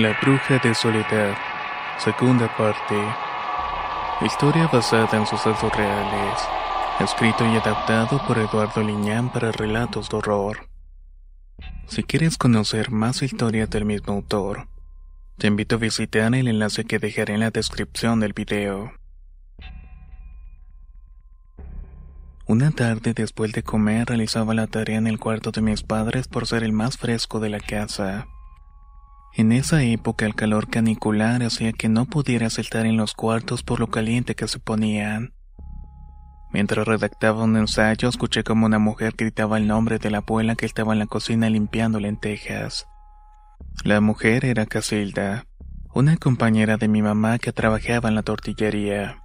La 0.00 0.18
bruja 0.18 0.58
de 0.64 0.74
soledad, 0.74 1.36
segunda 1.98 2.48
parte. 2.56 2.96
Historia 4.24 4.66
basada 4.66 5.18
en 5.18 5.26
sucesos 5.26 5.70
reales. 5.76 6.40
Escrito 7.00 7.44
y 7.44 7.54
adaptado 7.58 8.18
por 8.26 8.38
Eduardo 8.38 8.82
Liñán 8.82 9.30
para 9.30 9.52
relatos 9.52 10.08
de 10.08 10.16
horror. 10.16 10.70
Si 11.86 12.02
quieres 12.02 12.38
conocer 12.38 12.90
más 12.90 13.20
historias 13.20 13.68
del 13.68 13.84
mismo 13.84 14.14
autor, 14.14 14.68
te 15.36 15.48
invito 15.48 15.74
a 15.74 15.80
visitar 15.80 16.34
el 16.34 16.48
enlace 16.48 16.86
que 16.86 16.98
dejaré 16.98 17.34
en 17.34 17.40
la 17.40 17.50
descripción 17.50 18.20
del 18.20 18.32
video. 18.32 18.94
Una 22.46 22.70
tarde 22.70 23.12
después 23.12 23.52
de 23.52 23.62
comer 23.62 24.08
realizaba 24.08 24.54
la 24.54 24.66
tarea 24.66 24.96
en 24.96 25.06
el 25.06 25.18
cuarto 25.18 25.50
de 25.50 25.60
mis 25.60 25.82
padres 25.82 26.26
por 26.26 26.46
ser 26.46 26.64
el 26.64 26.72
más 26.72 26.96
fresco 26.96 27.38
de 27.38 27.50
la 27.50 27.60
casa. 27.60 28.26
En 29.34 29.52
esa 29.52 29.82
época 29.82 30.26
el 30.26 30.34
calor 30.34 30.68
canicular 30.68 31.42
hacía 31.42 31.72
que 31.72 31.88
no 31.88 32.06
pudiera 32.06 32.50
saltar 32.50 32.86
en 32.86 32.96
los 32.96 33.14
cuartos 33.14 33.62
por 33.62 33.78
lo 33.78 33.86
caliente 33.86 34.34
que 34.34 34.48
se 34.48 34.58
ponían. 34.58 35.34
Mientras 36.52 36.86
redactaba 36.86 37.44
un 37.44 37.56
ensayo, 37.56 38.08
escuché 38.08 38.42
como 38.42 38.66
una 38.66 38.80
mujer 38.80 39.14
gritaba 39.16 39.56
el 39.56 39.68
nombre 39.68 39.98
de 39.98 40.10
la 40.10 40.18
abuela 40.18 40.56
que 40.56 40.66
estaba 40.66 40.92
en 40.92 40.98
la 40.98 41.06
cocina 41.06 41.48
limpiando 41.48 42.00
lentejas. 42.00 42.88
La 43.84 44.00
mujer 44.00 44.44
era 44.44 44.66
Casilda, 44.66 45.46
una 45.94 46.16
compañera 46.16 46.76
de 46.76 46.88
mi 46.88 47.02
mamá 47.02 47.38
que 47.38 47.52
trabajaba 47.52 48.08
en 48.08 48.16
la 48.16 48.22
tortillería. 48.22 49.22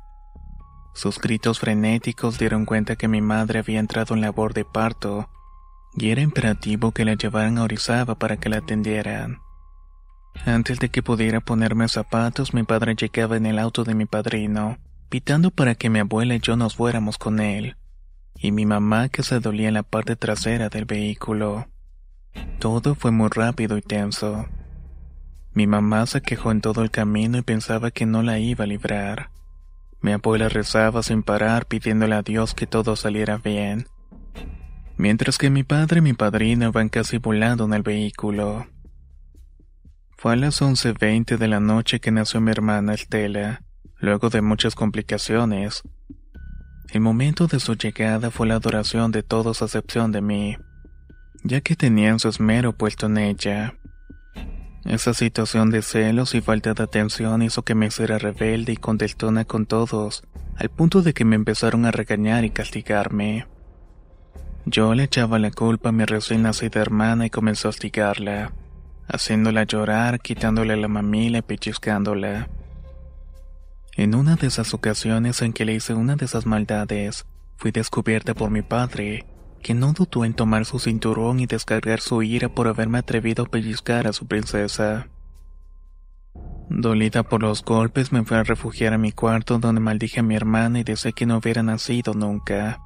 Sus 0.94 1.20
gritos 1.20 1.60
frenéticos 1.60 2.38
dieron 2.38 2.66
cuenta 2.66 2.96
que 2.96 3.08
mi 3.08 3.22
madre 3.22 3.60
había 3.60 3.80
entrado 3.80 4.14
en 4.14 4.22
labor 4.22 4.54
de 4.54 4.66
parto, 4.66 5.30
y 5.98 6.12
era 6.12 6.22
imperativo 6.22 6.92
que 6.92 7.06
la 7.06 7.16
llevaran 7.16 7.58
a 7.58 7.64
Orizaba 7.64 8.16
para 8.16 8.38
que 8.38 8.50
la 8.50 8.58
atendieran. 8.58 9.40
Antes 10.44 10.80
de 10.80 10.90
que 10.90 11.02
pudiera 11.02 11.40
ponerme 11.40 11.88
zapatos, 11.88 12.54
mi 12.54 12.64
padre 12.64 12.96
llegaba 12.96 13.38
en 13.38 13.46
el 13.46 13.58
auto 13.58 13.84
de 13.84 13.96
mi 13.96 14.06
padrino, 14.06 14.78
pitando 15.10 15.52
para 15.52 15.76
que 15.76 15.90
mi 15.90 16.00
abuela 16.00 16.36
y 16.36 16.40
yo 16.40 16.58
nos 16.58 16.76
fuéramos 16.76 17.18
con 17.18 17.40
él, 17.40 17.78
y 18.38 18.52
mi 18.52 18.66
mamá 18.66 19.10
que 19.10 19.24
se 19.24 19.40
dolía 19.40 19.70
en 19.70 19.76
la 19.76 19.84
parte 19.84 20.16
trasera 20.16 20.70
del 20.70 20.86
vehículo. 20.86 21.68
Todo 22.60 22.96
fue 22.96 23.12
muy 23.12 23.30
rápido 23.30 23.78
y 23.78 23.82
tenso. 23.82 24.46
Mi 25.54 25.68
mamá 25.68 26.06
se 26.06 26.22
quejó 26.22 26.52
en 26.52 26.62
todo 26.62 26.82
el 26.82 26.92
camino 26.92 27.38
y 27.38 27.42
pensaba 27.42 27.92
que 27.92 28.06
no 28.06 28.22
la 28.22 28.40
iba 28.40 28.66
a 28.66 28.68
librar. 28.68 29.30
Mi 30.02 30.12
abuela 30.12 30.50
rezaba 30.50 31.02
sin 31.02 31.24
parar 31.24 31.66
pidiéndole 31.66 32.14
a 32.16 32.22
Dios 32.22 32.54
que 32.54 32.68
todo 32.68 32.96
saliera 32.96 33.38
bien. 33.38 33.88
Mientras 34.98 35.38
que 35.38 35.50
mi 35.50 35.64
padre 35.64 36.00
y 36.00 36.02
mi 36.02 36.14
padrino 36.14 36.72
van 36.72 36.90
casi 36.90 37.18
volando 37.18 37.66
en 37.66 37.74
el 37.74 37.84
vehículo. 37.84 38.68
Fue 40.18 40.34
a 40.34 40.36
las 40.38 40.62
11.20 40.62 41.38
de 41.38 41.48
la 41.48 41.60
noche 41.60 42.00
que 42.00 42.10
nació 42.10 42.40
mi 42.40 42.50
hermana 42.50 42.94
Estela, 42.94 43.64
luego 44.00 44.30
de 44.30 44.42
muchas 44.42 44.74
complicaciones. 44.74 45.84
El 46.90 47.02
momento 47.02 47.48
de 47.48 47.60
su 47.60 47.76
llegada 47.76 48.32
fue 48.32 48.48
la 48.48 48.56
adoración 48.56 49.12
de 49.12 49.24
todos 49.24 49.62
a 49.62 49.66
excepción 49.66 50.14
de 50.14 50.22
mí, 50.22 50.58
ya 51.44 51.60
que 51.60 51.76
tenían 51.76 52.20
su 52.20 52.30
esmero 52.30 52.72
puesto 52.72 53.08
en 53.08 53.18
ella. 53.18 53.76
Esa 54.86 55.14
situación 55.14 55.70
de 55.70 55.82
celos 55.82 56.34
y 56.34 56.42
falta 56.42 56.74
de 56.74 56.84
atención 56.84 57.42
hizo 57.42 57.64
que 57.64 57.76
me 57.76 57.88
hiciera 57.88 58.18
rebelde 58.18 58.72
y 58.72 58.78
contestona 58.78 59.44
con 59.44 59.66
todos, 59.66 60.24
al 60.56 60.70
punto 60.70 61.02
de 61.02 61.14
que 61.14 61.26
me 61.26 61.36
empezaron 61.36 61.86
a 61.86 61.92
regañar 61.92 62.46
y 62.46 62.52
castigarme. 62.52 63.48
Yo 64.66 64.96
le 64.96 65.04
echaba 65.04 65.40
la 65.40 65.52
culpa 65.52 65.90
a 65.90 65.92
mi 65.92 66.06
recién 66.06 66.44
nacida 66.44 66.80
hermana 66.82 67.26
y 67.26 67.30
comenzó 67.30 67.68
a 67.68 67.70
hostigarla 67.70 68.54
haciéndola 69.08 69.64
llorar, 69.64 70.20
quitándole 70.20 70.76
la 70.78 70.88
mamila 70.88 71.40
y 71.40 71.42
pellizcándola. 71.42 72.50
En 73.96 74.16
una 74.16 74.36
de 74.36 74.48
esas 74.48 74.74
ocasiones 74.74 75.42
en 75.42 75.54
que 75.54 75.66
le 75.66 75.74
hice 75.74 75.94
una 75.94 76.16
de 76.16 76.26
esas 76.26 76.46
maldades, 76.46 77.26
fui 77.58 77.72
descubierta 77.72 78.34
por 78.34 78.50
mi 78.50 78.62
padre, 78.62 79.26
que 79.62 79.74
no 79.74 79.94
dudó 79.94 80.26
en 80.26 80.34
tomar 80.34 80.66
su 80.66 80.80
cinturón 80.80 81.40
y 81.40 81.46
descargar 81.46 82.02
su 82.02 82.22
ira 82.22 82.50
por 82.50 82.68
haberme 82.68 82.98
atrevido 82.98 83.46
a 83.46 83.48
pellizcar 83.48 84.08
a 84.08 84.14
su 84.14 84.28
princesa. 84.28 85.08
Dolida 86.70 87.24
por 87.24 87.42
los 87.42 87.64
golpes, 87.64 88.12
me 88.12 88.24
fui 88.26 88.38
a 88.38 88.44
refugiar 88.44 88.94
a 88.94 88.98
mi 88.98 89.12
cuarto 89.12 89.60
donde 89.60 89.80
maldije 89.82 90.20
a 90.20 90.24
mi 90.24 90.36
hermana 90.36 90.80
y 90.80 90.84
deseé 90.84 91.14
que 91.14 91.26
no 91.26 91.38
hubiera 91.38 91.64
nacido 91.64 92.14
nunca. 92.14 92.82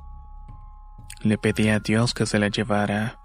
Le 1.22 1.38
pedí 1.38 1.69
a 1.69 1.79
Dios 1.79 2.13
que 2.13 2.25
se 2.25 2.40
la 2.40 2.50
llevara 2.50 3.19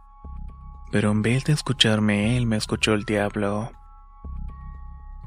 pero 0.95 1.11
en 1.11 1.23
vez 1.23 1.43
de 1.43 1.53
escucharme 1.53 2.37
él 2.37 2.47
me 2.47 2.57
escuchó 2.57 2.95
el 2.95 3.03
diablo. 3.03 3.73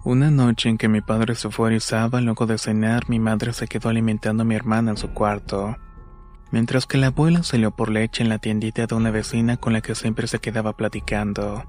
Una 0.05 0.31
noche 0.31 0.69
en 0.69 0.77
que 0.77 0.87
mi 0.87 1.01
padre 1.01 1.35
se 1.35 1.49
fue 1.49 1.65
a 1.65 1.67
Orizaba, 1.67 2.21
luego 2.21 2.45
de 2.45 2.57
cenar, 2.57 3.09
mi 3.09 3.19
madre 3.19 3.51
se 3.51 3.67
quedó 3.67 3.89
alimentando 3.89 4.43
a 4.43 4.45
mi 4.45 4.55
hermana 4.55 4.91
en 4.91 4.97
su 4.97 5.09
cuarto, 5.09 5.75
mientras 6.51 6.85
que 6.85 6.97
la 6.97 7.07
abuela 7.07 7.43
salió 7.43 7.71
por 7.71 7.89
leche 7.89 8.23
en 8.23 8.29
la 8.29 8.39
tiendita 8.39 8.87
de 8.87 8.95
una 8.95 9.11
vecina 9.11 9.57
con 9.57 9.73
la 9.73 9.81
que 9.81 9.93
siempre 9.93 10.27
se 10.27 10.39
quedaba 10.39 10.71
platicando. 10.71 11.65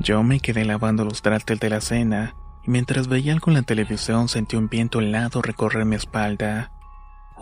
Yo 0.00 0.22
me 0.22 0.38
quedé 0.38 0.66
lavando 0.66 1.06
los 1.06 1.22
trastes 1.22 1.58
de 1.58 1.70
la 1.70 1.80
cena, 1.80 2.34
y 2.64 2.70
mientras 2.70 3.08
veía 3.08 3.32
algo 3.32 3.46
en 3.48 3.54
la 3.54 3.62
televisión 3.62 4.28
sentí 4.28 4.56
un 4.56 4.68
viento 4.68 5.00
helado 5.00 5.40
recorrer 5.40 5.86
mi 5.86 5.96
espalda 5.96 6.70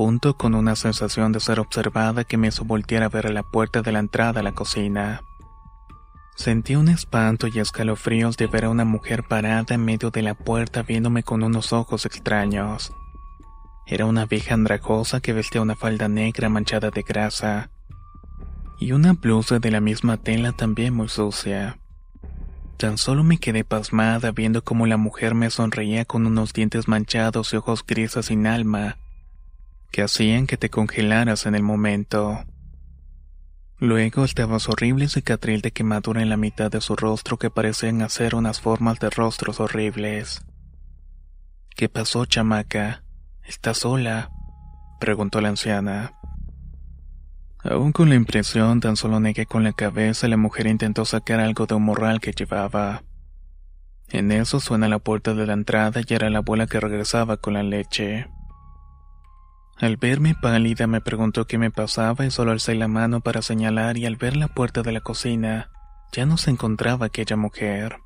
junto 0.00 0.33
con 0.33 0.55
una 0.55 0.77
sensación 0.77 1.31
de 1.31 1.41
ser 1.41 1.61
observada 1.61 2.25
que 2.25 2.38
me 2.38 2.49
hizo 2.49 2.65
voltear 2.65 3.03
a 3.03 3.11
ver 3.11 3.27
a 3.27 3.33
la 3.33 3.43
puerta 3.43 3.83
de 3.83 3.93
la 3.93 3.99
entrada 3.99 4.41
a 4.41 4.43
la 4.43 4.53
cocina. 4.53 5.21
Sentí 6.34 6.75
un 6.75 6.88
espanto 6.88 7.49
y 7.49 7.59
escalofríos 7.59 8.38
de 8.38 8.47
ver 8.47 8.65
a 8.65 8.71
una 8.71 8.87
mujer 8.87 9.25
parada 9.28 9.75
en 9.75 9.84
medio 9.84 10.11
de 10.11 10.22
la 10.22 10.33
puerta 10.33 10.83
viéndome 10.83 11.22
con 11.22 11.43
unos 11.43 11.75
ojos 11.75 12.06
extraños. 12.06 12.94
Era 13.87 14.06
una 14.06 14.25
vieja 14.25 14.55
andrajosa 14.55 15.21
que 15.21 15.34
vestía 15.34 15.61
una 15.61 15.77
falda 15.77 16.09
negra 16.09 16.49
manchada 16.49 16.88
de 16.88 17.03
grasa 17.03 17.69
y 18.78 18.93
una 18.93 19.12
blusa 19.12 19.59
de 19.59 19.71
la 19.71 19.82
misma 19.82 20.17
tela 20.17 20.53
también 20.53 20.94
muy 20.94 21.11
sucia. 21.11 21.77
Tan 22.78 22.97
solo 22.97 23.22
me 23.22 23.37
quedé 23.37 23.65
pasmada 23.65 24.32
viendo 24.32 24.65
cómo 24.65 24.87
la 24.87 24.97
mujer 24.97 25.34
me 25.34 25.50
sonreía 25.50 26.06
con 26.06 26.25
unos 26.25 26.55
dientes 26.55 26.88
manchados 26.88 27.53
y 27.53 27.56
ojos 27.56 27.84
grises 27.87 28.25
sin 28.25 28.47
alma, 28.47 28.97
que 29.91 30.03
hacían 30.03 30.47
que 30.47 30.56
te 30.56 30.70
congelaras 30.70 31.47
en 31.47 31.55
el 31.55 31.62
momento. 31.62 32.44
Luego 33.79 34.25
estaba 34.25 34.59
su 34.59 34.73
horrible 34.73 35.09
cicatriz 35.09 35.62
de 35.62 35.73
quemadura 35.73 36.20
en 36.20 36.29
la 36.29 36.37
mitad 36.37 36.70
de 36.70 36.81
su 36.81 36.97
rostro 36.97 37.38
que 37.38 37.50
parecían 37.50 38.03
hacer 38.03 38.35
unas 38.35 38.61
formas 38.61 38.99
de 39.00 39.09
rostros 39.09 39.59
horribles. 39.59 40.43
¿Qué 41.75 41.88
pasó, 41.88 42.26
chamaca? 42.26 43.03
¿Estás 43.43 43.79
sola? 43.79 44.31
preguntó 45.00 45.41
la 45.41 45.49
anciana. 45.49 46.12
Aún 47.62 47.93
con 47.93 48.11
la 48.11 48.14
impresión, 48.14 48.81
tan 48.81 48.97
solo 48.97 49.19
negué 49.19 49.47
con 49.47 49.64
la 49.64 49.73
cabeza, 49.73 50.29
la 50.29 50.37
mujer 50.37 50.67
intentó 50.67 51.05
sacar 51.05 51.41
algo 51.41 51.67
de 51.67 51.75
un 51.75 51.85
morral 51.85 52.20
que 52.20 52.32
llevaba. 52.32 53.03
En 54.09 54.32
eso 54.32 54.61
suena 54.61 54.88
la 54.88 54.99
puerta 54.99 55.35
de 55.35 55.47
la 55.47 55.53
entrada 55.53 56.00
y 56.06 56.14
era 56.14 56.29
la 56.31 56.38
abuela 56.38 56.67
que 56.67 56.81
regresaba 56.81 57.37
con 57.38 57.55
la 57.55 57.62
leche. 57.62 58.29
Al 59.81 59.97
verme 59.97 60.35
pálida 60.35 60.87
me 60.87 61.00
preguntó 61.00 61.47
qué 61.47 61.56
me 61.56 61.71
pasaba 61.71 62.27
y 62.27 62.31
solo 62.31 62.53
alcé 62.53 62.75
la 62.75 62.87
mano 62.87 63.23
para 63.23 63.41
señalar 63.41 63.97
y 63.97 64.05
al 64.05 64.17
ver 64.17 64.37
la 64.37 64.49
puerta 64.49 64.82
de 64.82 64.93
la 64.93 65.00
cocina 65.00 65.71
ya 66.12 66.27
no 66.27 66.37
se 66.37 66.50
encontraba 66.50 67.06
aquella 67.06 67.37
mujer. 67.37 67.97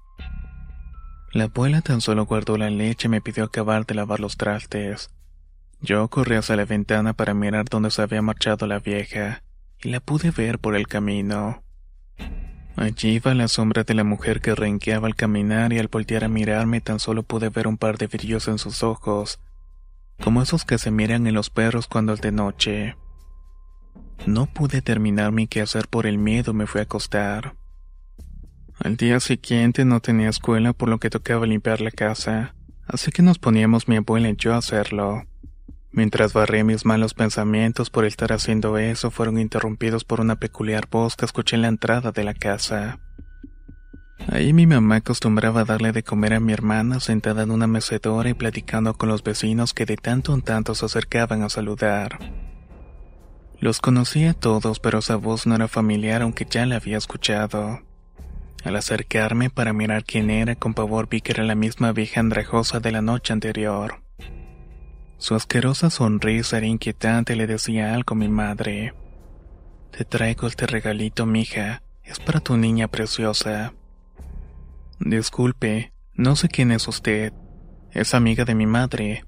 La 1.33 1.45
abuela 1.45 1.81
tan 1.81 2.01
solo 2.01 2.27
guardó 2.27 2.57
la 2.57 2.71
leche 2.71 3.09
y 3.09 3.11
me 3.11 3.21
pidió 3.21 3.43
acabar 3.43 3.87
de 3.87 3.95
lavar 3.95 4.21
los 4.21 4.37
trastes. 4.37 5.11
Yo 5.81 6.07
corrí 6.09 6.37
hacia 6.37 6.55
la 6.55 6.65
ventana 6.65 7.13
para 7.13 7.35
mirar 7.35 7.65
dónde 7.69 7.91
se 7.91 8.03
había 8.03 8.23
marchado 8.23 8.69
la 8.69 8.79
vieja, 8.79 9.43
y 9.83 9.89
la 9.89 9.99
pude 9.99 10.31
ver 10.31 10.61
por 10.61 10.77
el 10.77 10.87
camino. 10.87 11.65
Allí 12.77 13.15
iba 13.15 13.35
la 13.35 13.49
sombra 13.49 13.83
de 13.83 13.95
la 13.95 14.05
mujer 14.05 14.41
que 14.41 14.55
renqueaba 14.55 15.09
al 15.09 15.17
caminar 15.17 15.73
y 15.73 15.81
al 15.81 15.89
voltear 15.89 16.23
a 16.23 16.29
mirarme 16.29 16.81
tan 16.81 17.01
solo 17.01 17.25
pude 17.25 17.49
ver 17.49 17.67
un 17.67 17.79
par 17.79 17.99
de 17.99 18.07
brillos 18.07 18.47
en 18.47 18.59
sus 18.59 18.85
ojos, 18.85 19.41
como 20.23 20.43
esos 20.43 20.65
que 20.65 20.79
se 20.79 20.91
miran 20.91 21.27
en 21.27 21.35
los 21.35 21.51
perros 21.51 21.87
cuando 21.87 22.13
es 22.13 22.21
de 22.21 22.33
noche. 22.33 22.97
No 24.27 24.47
pude 24.47 24.83
terminar 24.83 25.33
mi 25.33 25.47
quehacer 25.47 25.89
por 25.89 26.07
el 26.07 26.19
miedo, 26.19 26.55
me 26.55 26.67
fui 26.67 26.81
a 26.81 26.85
acostar. 26.85 27.57
Al 28.79 28.97
día 28.97 29.21
siguiente 29.21 29.85
no 29.85 30.01
tenía 30.01 30.29
escuela 30.29 30.73
por 30.73 30.89
lo 30.89 30.99
que 30.99 31.11
tocaba 31.11 31.47
limpiar 31.47 31.81
la 31.81 31.91
casa, 31.91 32.55
así 32.87 33.13
que 33.13 33.23
nos 33.23 33.39
poníamos 33.39 33.87
mi 33.87 33.97
abuela 33.97 34.29
y 34.29 34.37
yo 34.37 34.55
a 34.55 34.59
hacerlo. 34.59 35.25
Mientras 35.93 36.33
barré 36.33 36.65
mis 36.65 36.85
malos 36.85 37.15
pensamientos 37.15 37.89
por 37.89 38.05
estar 38.05 38.33
haciendo 38.33 38.79
eso, 38.79 39.13
fueron 39.13 39.39
interrumpidos 39.39 40.03
por 40.03 40.21
una 40.21 40.37
peculiar 40.41 40.89
voz 40.91 41.15
que 41.15 41.25
escuché 41.25 41.55
en 41.55 41.63
la 41.63 41.69
entrada 41.69 42.11
de 42.11 42.25
la 42.25 42.35
casa. 42.35 42.99
Ahí 44.29 44.53
mi 44.53 44.67
mamá 44.67 44.97
acostumbraba 44.97 45.65
darle 45.65 45.93
de 45.93 46.03
comer 46.03 46.35
a 46.35 46.41
mi 46.41 46.53
hermana 46.53 47.01
sentada 47.01 47.43
en 47.43 47.51
una 47.51 47.67
mecedora 47.67 48.29
y 48.29 48.35
platicando 48.35 48.95
con 48.95 49.09
los 49.09 49.23
vecinos 49.23 49.75
que 49.75 49.87
de 49.87 49.97
tanto 49.97 50.35
en 50.35 50.43
tanto 50.43 50.75
se 50.75 50.87
acercaban 50.87 51.43
a 51.43 51.49
saludar. 51.49 52.19
Los 53.61 53.81
conocía 53.81 54.31
a 54.31 54.35
todos, 54.35 54.81
pero 54.81 54.99
esa 54.99 55.17
voz 55.17 55.47
no 55.47 55.55
era 55.55 55.69
familiar 55.69 56.23
aunque 56.23 56.47
ya 56.49 56.67
la 56.67 56.77
había 56.77 56.99
escuchado. 56.99 57.83
Al 58.65 58.77
acercarme 58.77 59.51
para 59.51 59.73
mirar 59.73 60.05
quién 60.05 60.31
era, 60.31 60.55
con 60.55 60.75
pavor 60.75 61.09
vi 61.09 61.21
que 61.21 61.33
era 61.33 61.45
la 61.45 61.55
misma 61.55 61.93
vieja 61.93 62.21
andrajosa 62.21 62.81
de 62.81 62.93
la 62.93 63.03
noche 63.03 63.33
anterior. 63.33 64.01
Su 65.19 65.35
asquerosa 65.35 65.91
sonrisa 65.91 66.59
era 66.59 66.67
inquietante 66.67 67.35
y 67.35 67.37
le 67.37 67.47
decía 67.47 67.95
algo 67.95 68.15
a 68.15 68.19
mi 68.19 68.29
madre. 68.29 68.95
Te 69.91 70.05
traigo 70.05 70.47
este 70.47 70.67
regalito, 70.67 71.25
mija. 71.27 71.83
Es 72.03 72.19
para 72.21 72.41
tu 72.41 72.57
niña 72.57 72.89
preciosa. 72.89 73.75
Disculpe, 75.05 75.93
no 76.15 76.35
sé 76.35 76.49
quién 76.49 76.71
es 76.71 76.89
usted. 76.89 77.35
Es 77.91 78.15
amiga 78.15 78.47
de 78.47 78.55
mi 78.55 78.65
madre. 78.65 79.27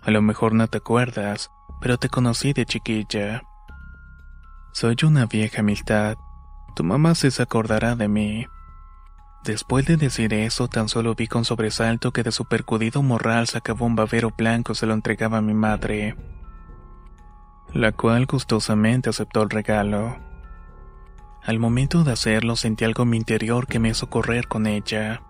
A 0.00 0.12
lo 0.12 0.22
mejor 0.22 0.54
no 0.54 0.68
te 0.68 0.78
acuerdas, 0.78 1.50
pero 1.80 1.98
te 1.98 2.08
conocí 2.08 2.52
de 2.52 2.64
chiquilla. 2.64 3.42
Soy 4.72 4.94
una 5.02 5.26
vieja 5.26 5.62
amistad. 5.62 6.14
Tu 6.76 6.84
mamá 6.84 7.16
se 7.16 7.42
acordará 7.42 7.96
de 7.96 8.06
mí. 8.06 8.46
Después 9.42 9.86
de 9.86 9.96
decir 9.96 10.32
eso, 10.32 10.68
tan 10.68 10.88
solo 10.88 11.16
vi 11.16 11.26
con 11.26 11.44
sobresalto 11.44 12.12
que 12.12 12.22
de 12.22 12.30
su 12.30 12.44
percudido 12.44 13.02
morral 13.02 13.48
sacaba 13.48 13.84
un 13.84 13.96
babero 13.96 14.30
blanco 14.38 14.70
y 14.70 14.76
se 14.76 14.86
lo 14.86 14.94
entregaba 14.94 15.38
a 15.38 15.42
mi 15.42 15.54
madre, 15.54 16.16
la 17.72 17.90
cual 17.90 18.26
gustosamente 18.26 19.10
aceptó 19.10 19.42
el 19.42 19.50
regalo. 19.50 20.33
Al 21.44 21.58
momento 21.58 22.04
de 22.04 22.12
hacerlo 22.12 22.56
sentí 22.56 22.84
algo 22.84 23.02
en 23.02 23.10
mi 23.10 23.16
interior 23.18 23.66
que 23.66 23.78
me 23.78 23.90
hizo 23.90 24.08
correr 24.08 24.48
con 24.48 24.66
ella. 24.66 25.22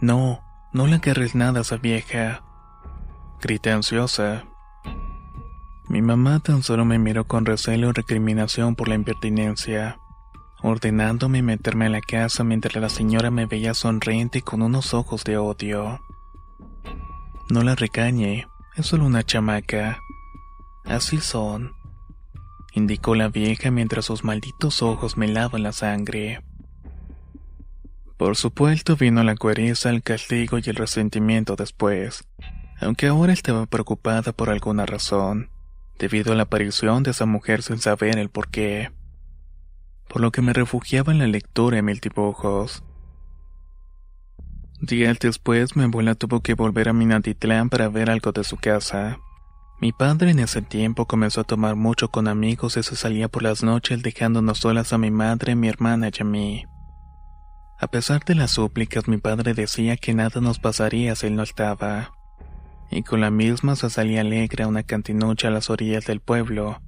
No, 0.00 0.40
no 0.72 0.86
le 0.86 0.96
agarres 0.96 1.34
nada 1.34 1.60
a 1.60 1.62
esa 1.62 1.76
vieja, 1.76 2.42
grité 3.40 3.72
ansiosa. 3.72 4.44
Mi 5.88 6.02
mamá 6.02 6.40
tan 6.40 6.62
solo 6.62 6.84
me 6.84 6.98
miró 6.98 7.24
con 7.24 7.46
recelo 7.46 7.88
y 7.88 7.92
recriminación 7.92 8.76
por 8.76 8.88
la 8.88 8.94
impertinencia 8.94 9.98
ordenándome 10.62 11.42
meterme 11.42 11.86
en 11.86 11.92
la 11.92 12.00
casa 12.00 12.44
mientras 12.44 12.76
la 12.76 12.88
señora 12.88 13.30
me 13.30 13.46
veía 13.46 13.74
sonriente 13.74 14.42
con 14.42 14.62
unos 14.62 14.94
ojos 14.94 15.24
de 15.24 15.38
odio. 15.38 16.00
No 17.48 17.62
la 17.62 17.74
recañe, 17.74 18.48
es 18.76 18.86
solo 18.86 19.06
una 19.06 19.24
chamaca. 19.24 20.00
Así 20.84 21.18
son, 21.18 21.74
indicó 22.72 23.14
la 23.14 23.28
vieja 23.28 23.70
mientras 23.70 24.06
sus 24.06 24.24
malditos 24.24 24.82
ojos 24.82 25.16
me 25.16 25.28
lavan 25.28 25.62
la 25.62 25.72
sangre. 25.72 26.42
Por 28.16 28.36
supuesto 28.36 28.96
vino 28.96 29.24
la 29.24 29.34
cuereza, 29.34 29.90
el 29.90 30.02
castigo 30.02 30.58
y 30.58 30.62
el 30.66 30.76
resentimiento 30.76 31.56
después, 31.56 32.24
aunque 32.80 33.06
ahora 33.06 33.32
estaba 33.32 33.66
preocupada 33.66 34.32
por 34.32 34.50
alguna 34.50 34.86
razón, 34.86 35.50
debido 35.98 36.32
a 36.32 36.36
la 36.36 36.44
aparición 36.44 37.02
de 37.02 37.12
esa 37.12 37.26
mujer 37.26 37.62
sin 37.62 37.78
saber 37.78 38.18
el 38.18 38.28
porqué 38.28 38.90
por 40.10 40.20
lo 40.20 40.32
que 40.32 40.42
me 40.42 40.52
refugiaba 40.52 41.12
en 41.12 41.20
la 41.20 41.28
lectura 41.28 41.78
y 41.78 41.82
mil 41.82 42.00
dibujos. 42.00 42.82
Días 44.80 45.18
después, 45.20 45.76
mi 45.76 45.84
abuela 45.84 46.16
tuvo 46.16 46.40
que 46.40 46.54
volver 46.54 46.88
a 46.88 46.92
Minatitlán 46.92 47.70
para 47.70 47.88
ver 47.88 48.10
algo 48.10 48.32
de 48.32 48.42
su 48.42 48.56
casa. 48.56 49.20
Mi 49.80 49.92
padre 49.92 50.32
en 50.32 50.40
ese 50.40 50.60
tiempo 50.60 51.06
comenzó 51.06 51.40
a 51.40 51.44
tomar 51.44 51.74
mucho 51.74 52.10
con 52.10 52.28
amigos 52.28 52.76
y 52.76 52.82
se 52.82 52.96
salía 52.96 53.28
por 53.28 53.42
las 53.42 53.62
noches 53.62 54.02
dejándonos 54.02 54.58
solas 54.58 54.92
a 54.92 54.98
mi 54.98 55.10
madre, 55.10 55.54
mi 55.54 55.68
hermana 55.68 56.10
y 56.14 56.20
a 56.20 56.24
mí. 56.24 56.66
A 57.78 57.86
pesar 57.86 58.22
de 58.26 58.34
las 58.34 58.50
súplicas, 58.50 59.08
mi 59.08 59.16
padre 59.16 59.54
decía 59.54 59.96
que 59.96 60.12
nada 60.12 60.42
nos 60.42 60.58
pasaría 60.58 61.16
si 61.16 61.28
él 61.28 61.36
no 61.36 61.42
estaba. 61.42 62.12
Y 62.90 63.04
con 63.04 63.22
la 63.22 63.30
misma 63.30 63.74
se 63.74 63.88
salía 63.88 64.20
alegre 64.20 64.64
a 64.64 64.68
una 64.68 64.82
cantinucha 64.82 65.48
a 65.48 65.50
las 65.50 65.70
orillas 65.70 66.04
del 66.04 66.20
pueblo, 66.20 66.82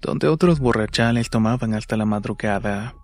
donde 0.00 0.26
otros 0.26 0.58
borrachales 0.58 1.30
tomaban 1.30 1.72
hasta 1.74 1.96
la 1.96 2.04
madrugada. 2.04 2.96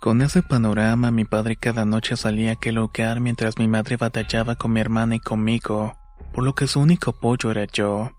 Con 0.00 0.22
ese 0.22 0.42
panorama 0.42 1.10
mi 1.10 1.26
padre 1.26 1.56
cada 1.56 1.84
noche 1.84 2.16
salía 2.16 2.50
a 2.50 2.52
aquel 2.54 2.76
lugar 2.76 3.20
mientras 3.20 3.58
mi 3.58 3.68
madre 3.68 3.98
batallaba 3.98 4.54
con 4.56 4.72
mi 4.72 4.80
hermana 4.80 5.16
y 5.16 5.20
conmigo, 5.20 5.99
por 6.32 6.44
lo 6.44 6.54
que 6.54 6.66
su 6.66 6.80
único 6.80 7.10
apoyo 7.10 7.50
era 7.50 7.64
yo. 7.64 8.12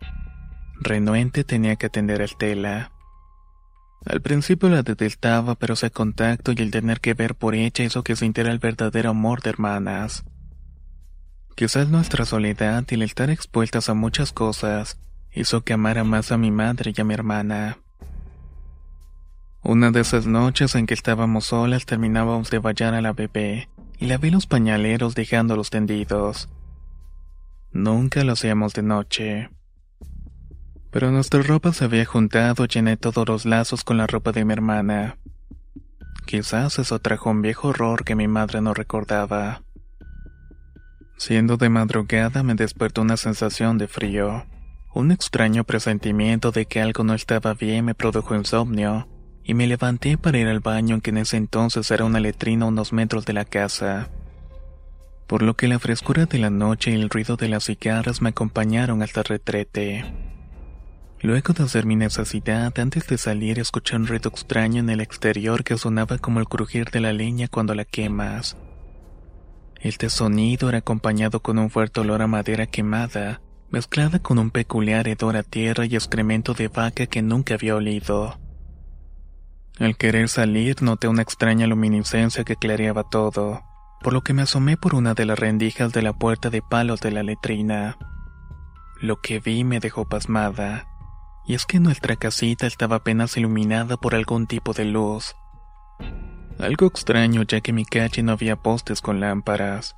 Renuente 0.79 1.43
tenía 1.43 1.75
que 1.75 1.87
atender 1.87 2.21
al 2.21 2.35
tela. 2.35 2.91
Al 4.05 4.21
principio 4.21 4.69
la 4.69 4.81
detestaba, 4.81 5.55
pero 5.55 5.75
ese 5.75 5.91
contacto 5.91 6.51
y 6.51 6.61
el 6.61 6.71
tener 6.71 6.99
que 6.99 7.13
ver 7.13 7.35
por 7.35 7.53
ella 7.53 7.85
hizo 7.85 8.03
que 8.03 8.15
sintiera 8.15 8.51
el 8.51 8.59
verdadero 8.59 9.11
amor 9.11 9.41
de 9.41 9.51
hermanas. 9.51 10.23
Quizás 11.55 11.89
nuestra 11.89 12.25
soledad 12.25 12.83
y 12.89 12.95
el 12.95 13.03
estar 13.03 13.29
expuestas 13.29 13.89
a 13.89 13.93
muchas 13.93 14.31
cosas 14.31 14.99
hizo 15.33 15.63
que 15.63 15.73
amara 15.73 16.03
más 16.03 16.31
a 16.31 16.37
mi 16.37 16.49
madre 16.49 16.93
y 16.95 17.01
a 17.01 17.03
mi 17.03 17.13
hermana. 17.13 17.77
Una 19.63 19.91
de 19.91 19.99
esas 20.01 20.25
noches 20.25 20.73
en 20.73 20.87
que 20.87 20.95
estábamos 20.95 21.45
solas 21.45 21.85
terminábamos 21.85 22.49
de 22.49 22.57
vallar 22.57 22.95
a 22.95 23.01
la 23.01 23.13
bebé 23.13 23.69
y 23.99 24.07
la 24.07 24.17
vi 24.17 24.31
los 24.31 24.47
pañaleros 24.47 25.13
dejándolos 25.13 25.69
tendidos. 25.69 26.49
Nunca 27.73 28.23
lo 28.23 28.33
hacíamos 28.33 28.73
de 28.73 28.83
noche. 28.83 29.50
Pero 30.92 31.09
nuestra 31.09 31.42
ropa 31.42 31.71
se 31.71 31.85
había 31.85 32.06
juntado 32.06 32.66
llené 32.66 32.97
todos 32.97 33.28
los 33.28 33.45
lazos 33.45 33.83
con 33.83 33.97
la 33.97 34.07
ropa 34.07 34.33
de 34.33 34.44
mi 34.44 34.51
hermana. 34.54 35.18
Quizás 36.25 36.80
eso 36.80 36.99
trajo 36.99 37.30
un 37.30 37.42
viejo 37.42 37.69
horror 37.69 38.04
que 38.04 38.16
mi 38.16 38.28
madre 38.28 38.61
no 38.61 38.73
recordaba. 38.73 39.63
Siendo 41.18 41.56
de 41.57 41.69
madrugada 41.69 42.44
me 42.44 42.56
despertó 42.56 43.04
una 43.04 43.16
sensación 43.16 43.78
de 43.78 43.87
frío. 43.87 44.45
Un 44.94 45.11
extraño 45.11 45.63
presentimiento 45.63 46.51
de 46.51 46.66
que 46.66 46.81
algo 46.81 47.06
no 47.06 47.13
estaba 47.13 47.54
bien 47.54 47.85
me 47.85 47.95
produjo 47.95 48.35
insomnio, 48.35 49.07
y 49.44 49.54
me 49.54 49.68
levanté 49.68 50.18
para 50.18 50.37
ir 50.37 50.47
al 50.47 50.59
baño 50.59 50.99
que 50.99 51.11
en 51.11 51.19
ese 51.19 51.37
entonces 51.37 51.90
era 51.92 52.04
una 52.04 52.19
letrina 52.19 52.66
unos 52.66 52.92
metros 52.92 53.25
de 53.25 53.33
la 53.33 53.45
casa. 53.45 54.09
Por 55.31 55.44
lo 55.44 55.56
que 55.56 55.69
la 55.69 55.80
frescura 55.80 56.26
de 56.26 56.40
la 56.40 56.50
noche 56.50 56.92
y 56.92 56.95
el 56.95 57.09
ruido 57.09 57.38
de 57.38 57.47
las 57.47 57.64
cigarras 57.64 58.21
me 58.21 58.31
acompañaron 58.31 59.02
hasta 59.02 59.21
el 59.21 59.28
retrete. 59.28 60.04
Luego 61.21 61.54
de 61.54 61.64
hacer 61.64 61.85
mi 61.85 61.95
necesidad, 61.95 62.78
antes 62.78 63.07
de 63.07 63.18
salir 63.18 63.57
escuché 63.57 63.95
un 63.95 64.07
ruido 64.07 64.30
extraño 64.30 64.81
en 64.81 64.90
el 64.90 65.00
exterior 65.00 65.64
que 65.64 65.78
sonaba 65.78 66.18
como 66.18 66.42
el 66.42 66.50
crujir 66.50 66.90
de 66.90 67.00
la 67.00 67.14
leña 67.14 67.47
cuando 67.47 67.73
la 67.76 67.85
quemas. 67.85 68.57
Este 69.80 70.09
sonido 70.09 70.68
era 70.68 70.80
acompañado 70.80 71.40
con 71.40 71.59
un 71.59 71.69
fuerte 71.69 72.02
olor 72.02 72.21
a 72.21 72.28
madera 72.28 72.68
quemada, 72.68 73.40
mezclada 73.69 74.19
con 74.19 74.38
un 74.38 74.52
peculiar 74.52 75.07
hedor 75.07 75.38
a 75.38 75.44
tierra 75.44 75.85
y 75.85 75.95
excremento 75.95 76.54
de 76.54 76.68
vaca 76.68 77.06
que 77.06 77.21
nunca 77.21 77.54
había 77.54 77.78
olido. 77.78 78.38
Al 79.80 79.95
querer 79.95 80.28
salir 80.28 80.81
noté 80.81 81.07
una 81.07 81.21
extraña 81.21 81.68
luminiscencia 81.68 82.44
que 82.44 82.57
clareaba 82.57 83.09
todo, 83.09 83.64
por 84.01 84.13
lo 84.13 84.21
que 84.21 84.33
me 84.33 84.41
asomé 84.41 84.77
por 84.77 84.95
una 84.95 85.13
de 85.13 85.25
las 85.25 85.37
rendijas 85.37 85.91
de 85.93 86.01
la 86.01 86.13
puerta 86.13 86.49
de 86.49 86.61
palos 86.61 87.01
de 87.01 87.11
la 87.11 87.23
letrina. 87.23 87.97
Lo 88.99 89.21
que 89.21 89.39
vi 89.39 89.63
me 89.63 89.79
dejó 89.79 90.07
pasmada, 90.07 90.87
y 91.45 91.53
es 91.53 91.65
que 91.65 91.79
nuestra 91.79 92.15
casita 92.15 92.67
estaba 92.67 92.97
apenas 92.97 93.37
iluminada 93.37 93.97
por 93.97 94.15
algún 94.15 94.47
tipo 94.47 94.73
de 94.73 94.85
luz. 94.85 95.35
Algo 96.59 96.87
extraño 96.87 97.43
ya 97.43 97.61
que 97.61 97.71
en 97.71 97.75
mi 97.75 97.85
calle 97.85 98.21
no 98.23 98.31
había 98.31 98.55
postes 98.55 99.01
con 99.01 99.19
lámparas. 99.19 99.95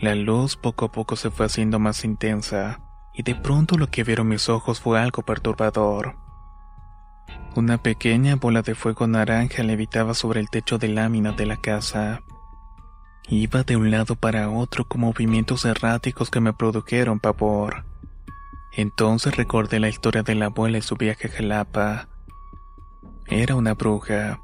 La 0.00 0.14
luz 0.14 0.56
poco 0.56 0.86
a 0.86 0.92
poco 0.92 1.16
se 1.16 1.30
fue 1.30 1.46
haciendo 1.46 1.78
más 1.78 2.04
intensa, 2.04 2.80
y 3.12 3.22
de 3.22 3.34
pronto 3.34 3.76
lo 3.76 3.90
que 3.90 4.04
vieron 4.04 4.28
mis 4.28 4.48
ojos 4.48 4.80
fue 4.80 5.00
algo 5.00 5.22
perturbador. 5.22 6.16
Una 7.56 7.78
pequeña 7.78 8.36
bola 8.36 8.62
de 8.62 8.74
fuego 8.74 9.06
naranja 9.06 9.62
levitaba 9.62 10.14
sobre 10.14 10.40
el 10.40 10.50
techo 10.50 10.78
de 10.78 10.88
lámina 10.88 11.32
de 11.32 11.46
la 11.46 11.56
casa. 11.56 12.22
Iba 13.30 13.62
de 13.62 13.76
un 13.76 13.90
lado 13.90 14.16
para 14.16 14.48
otro 14.48 14.88
con 14.88 15.02
movimientos 15.02 15.66
erráticos 15.66 16.30
que 16.30 16.40
me 16.40 16.54
produjeron 16.54 17.20
pavor. 17.20 17.84
Entonces 18.74 19.36
recordé 19.36 19.80
la 19.80 19.90
historia 19.90 20.22
de 20.22 20.34
la 20.34 20.46
abuela 20.46 20.78
y 20.78 20.82
su 20.82 20.96
viaje 20.96 21.28
a 21.28 21.30
Jalapa. 21.30 22.08
Era 23.26 23.54
una 23.54 23.74
bruja. 23.74 24.40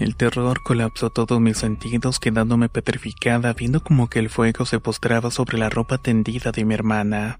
El 0.00 0.16
terror 0.16 0.64
colapsó 0.64 1.10
todos 1.10 1.40
mis 1.40 1.58
sentidos 1.58 2.18
quedándome 2.18 2.68
petrificada 2.68 3.52
viendo 3.52 3.84
como 3.84 4.08
que 4.08 4.18
el 4.18 4.30
fuego 4.30 4.66
se 4.66 4.80
postraba 4.80 5.30
sobre 5.30 5.56
la 5.56 5.70
ropa 5.70 5.98
tendida 5.98 6.50
de 6.50 6.64
mi 6.64 6.74
hermana. 6.74 7.38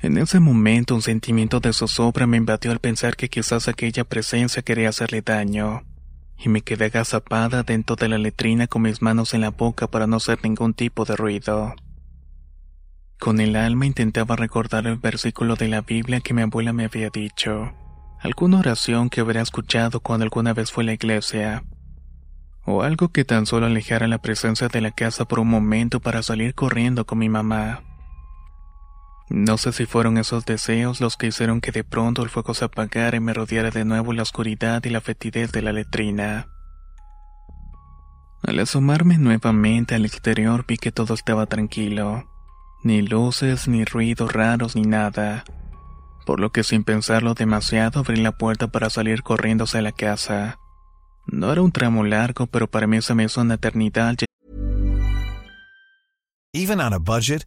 En 0.00 0.16
ese 0.16 0.38
momento 0.38 0.94
un 0.94 1.02
sentimiento 1.02 1.58
de 1.58 1.72
zozobra 1.72 2.28
me 2.28 2.36
invadió 2.36 2.70
al 2.70 2.78
pensar 2.78 3.16
que 3.16 3.28
quizás 3.28 3.66
aquella 3.66 4.04
presencia 4.04 4.62
quería 4.62 4.90
hacerle 4.90 5.22
daño 5.22 5.82
y 6.42 6.48
me 6.48 6.62
quedé 6.62 6.86
agazapada 6.86 7.62
dentro 7.62 7.96
de 7.96 8.08
la 8.08 8.18
letrina 8.18 8.66
con 8.66 8.82
mis 8.82 9.02
manos 9.02 9.34
en 9.34 9.42
la 9.42 9.50
boca 9.50 9.88
para 9.88 10.06
no 10.06 10.16
hacer 10.16 10.38
ningún 10.42 10.72
tipo 10.72 11.04
de 11.04 11.16
ruido. 11.16 11.74
Con 13.18 13.40
el 13.40 13.56
alma 13.56 13.84
intentaba 13.84 14.36
recordar 14.36 14.86
el 14.86 14.96
versículo 14.96 15.56
de 15.56 15.68
la 15.68 15.82
Biblia 15.82 16.20
que 16.20 16.32
mi 16.32 16.40
abuela 16.40 16.72
me 16.72 16.86
había 16.86 17.10
dicho, 17.10 17.72
alguna 18.18 18.60
oración 18.60 19.10
que 19.10 19.20
hubiera 19.20 19.42
escuchado 19.42 20.00
cuando 20.00 20.24
alguna 20.24 20.54
vez 20.54 20.72
fue 20.72 20.84
a 20.84 20.86
la 20.86 20.92
iglesia, 20.94 21.62
o 22.64 22.82
algo 22.82 23.08
que 23.08 23.26
tan 23.26 23.44
solo 23.44 23.66
alejara 23.66 24.08
la 24.08 24.22
presencia 24.22 24.68
de 24.68 24.80
la 24.80 24.90
casa 24.90 25.26
por 25.26 25.40
un 25.40 25.48
momento 25.48 26.00
para 26.00 26.22
salir 26.22 26.54
corriendo 26.54 27.04
con 27.04 27.18
mi 27.18 27.28
mamá. 27.28 27.82
No 29.30 29.58
sé 29.58 29.72
si 29.72 29.86
fueron 29.86 30.18
esos 30.18 30.44
deseos 30.44 31.00
los 31.00 31.16
que 31.16 31.28
hicieron 31.28 31.60
que 31.60 31.70
de 31.70 31.84
pronto 31.84 32.24
el 32.24 32.30
fuego 32.30 32.52
se 32.52 32.64
apagara 32.64 33.16
y 33.16 33.20
me 33.20 33.32
rodeara 33.32 33.70
de 33.70 33.84
nuevo 33.84 34.12
la 34.12 34.22
oscuridad 34.22 34.84
y 34.84 34.90
la 34.90 35.00
fetidez 35.00 35.52
de 35.52 35.62
la 35.62 35.72
letrina. 35.72 36.48
Al 38.42 38.58
asomarme 38.58 39.18
nuevamente 39.18 39.94
al 39.94 40.04
exterior 40.04 40.64
vi 40.66 40.78
que 40.78 40.90
todo 40.90 41.14
estaba 41.14 41.46
tranquilo. 41.46 42.28
Ni 42.82 43.02
luces, 43.02 43.68
ni 43.68 43.84
ruidos 43.84 44.32
raros, 44.32 44.74
ni 44.74 44.82
nada. 44.82 45.44
Por 46.26 46.40
lo 46.40 46.50
que 46.50 46.64
sin 46.64 46.82
pensarlo 46.82 47.34
demasiado 47.34 48.00
abrí 48.00 48.16
la 48.16 48.36
puerta 48.36 48.72
para 48.72 48.90
salir 48.90 49.22
corriendo 49.22 49.62
hacia 49.62 49.80
la 49.80 49.92
casa. 49.92 50.58
No 51.26 51.52
era 51.52 51.62
un 51.62 51.70
tramo 51.70 52.02
largo, 52.02 52.48
pero 52.48 52.68
para 52.68 52.88
mí 52.88 53.00
se 53.00 53.14
me 53.14 53.24
hizo 53.24 53.42
una 53.42 53.54
eternidad. 53.54 54.16
Even 56.52 56.80
on 56.80 56.94
a 56.94 56.98
budget, 56.98 57.46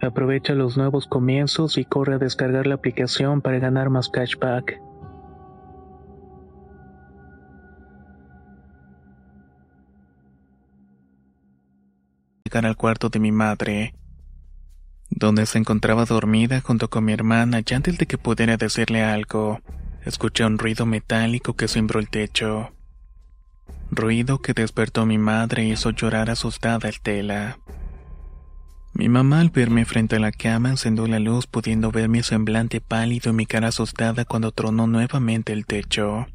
Aprovecha 0.00 0.54
los 0.54 0.76
nuevos 0.76 1.06
comienzos 1.06 1.76
y 1.76 1.84
corre 1.84 2.14
a 2.14 2.18
descargar 2.18 2.66
la 2.66 2.76
aplicación 2.76 3.42
para 3.42 3.58
ganar 3.58 3.90
más 3.90 4.08
cashback. 4.08 4.80
Llegar 12.44 12.64
al 12.64 12.76
cuarto 12.76 13.08
de 13.08 13.18
mi 13.18 13.32
madre, 13.32 13.94
donde 15.10 15.46
se 15.46 15.58
encontraba 15.58 16.04
dormida 16.04 16.60
junto 16.60 16.88
con 16.88 17.04
mi 17.04 17.12
hermana 17.12 17.60
y 17.66 17.74
antes 17.74 17.98
de 17.98 18.06
que 18.06 18.18
pudiera 18.18 18.56
decirle 18.56 19.02
algo, 19.02 19.60
escuché 20.04 20.44
un 20.44 20.58
ruido 20.58 20.86
metálico 20.86 21.54
que 21.54 21.66
cimbró 21.66 21.98
el 21.98 22.08
techo. 22.08 22.70
Ruido 23.90 24.38
que 24.38 24.54
despertó 24.54 25.02
a 25.02 25.06
mi 25.06 25.18
madre 25.18 25.64
y 25.64 25.72
hizo 25.72 25.90
llorar 25.90 26.30
asustada 26.30 26.88
el 26.88 27.00
tela. 27.00 27.58
Mi 28.94 29.08
mamá 29.08 29.40
al 29.40 29.50
verme 29.50 29.84
frente 29.84 30.16
a 30.16 30.18
la 30.18 30.32
cama 30.32 30.70
encendió 30.70 31.06
la 31.06 31.18
luz 31.18 31.46
pudiendo 31.46 31.90
ver 31.92 32.08
mi 32.08 32.22
semblante 32.22 32.80
pálido 32.80 33.30
y 33.30 33.34
mi 33.34 33.46
cara 33.46 33.68
asustada 33.68 34.24
cuando 34.24 34.52
tronó 34.52 34.86
nuevamente 34.86 35.52
el 35.52 35.66
techo. 35.66 36.26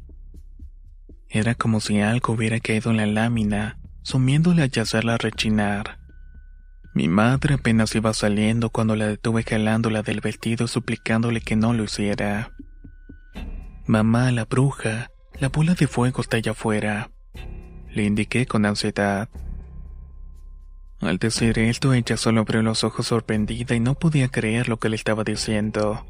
Era 1.28 1.54
como 1.54 1.80
si 1.80 2.00
algo 2.00 2.34
hubiera 2.34 2.60
caído 2.60 2.90
en 2.90 2.96
la 2.96 3.06
lámina, 3.06 3.78
sumiéndole 4.02 4.62
a 4.62 4.82
hacerla 4.82 5.18
rechinar. 5.18 5.98
Mi 6.94 7.08
madre 7.08 7.54
apenas 7.54 7.92
iba 7.96 8.14
saliendo 8.14 8.70
cuando 8.70 8.94
la 8.94 9.08
detuve 9.08 9.42
jalándola 9.42 10.02
del 10.02 10.20
vestido 10.20 10.68
suplicándole 10.68 11.40
que 11.40 11.56
no 11.56 11.74
lo 11.74 11.84
hiciera. 11.84 12.52
Mamá, 13.86 14.30
la 14.30 14.44
bruja, 14.44 15.10
la 15.40 15.48
bola 15.48 15.74
de 15.74 15.88
fuego 15.88 16.22
está 16.22 16.36
allá 16.36 16.52
afuera. 16.52 17.10
Le 17.90 18.04
indiqué 18.04 18.46
con 18.46 18.64
ansiedad. 18.64 19.28
Al 21.04 21.18
decir 21.18 21.58
esto, 21.58 21.92
ella 21.92 22.16
solo 22.16 22.40
abrió 22.40 22.62
los 22.62 22.82
ojos 22.82 23.08
sorprendida 23.08 23.74
y 23.74 23.80
no 23.80 23.94
podía 23.94 24.28
creer 24.28 24.70
lo 24.70 24.78
que 24.78 24.88
le 24.88 24.96
estaba 24.96 25.22
diciendo. 25.22 26.06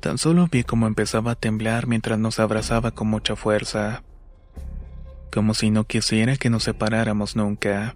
Tan 0.00 0.18
solo 0.18 0.48
vi 0.50 0.64
cómo 0.64 0.88
empezaba 0.88 1.30
a 1.30 1.34
temblar 1.36 1.86
mientras 1.86 2.18
nos 2.18 2.40
abrazaba 2.40 2.90
con 2.90 3.06
mucha 3.06 3.36
fuerza. 3.36 4.02
Como 5.32 5.54
si 5.54 5.70
no 5.70 5.84
quisiera 5.84 6.36
que 6.36 6.50
nos 6.50 6.64
separáramos 6.64 7.36
nunca. 7.36 7.94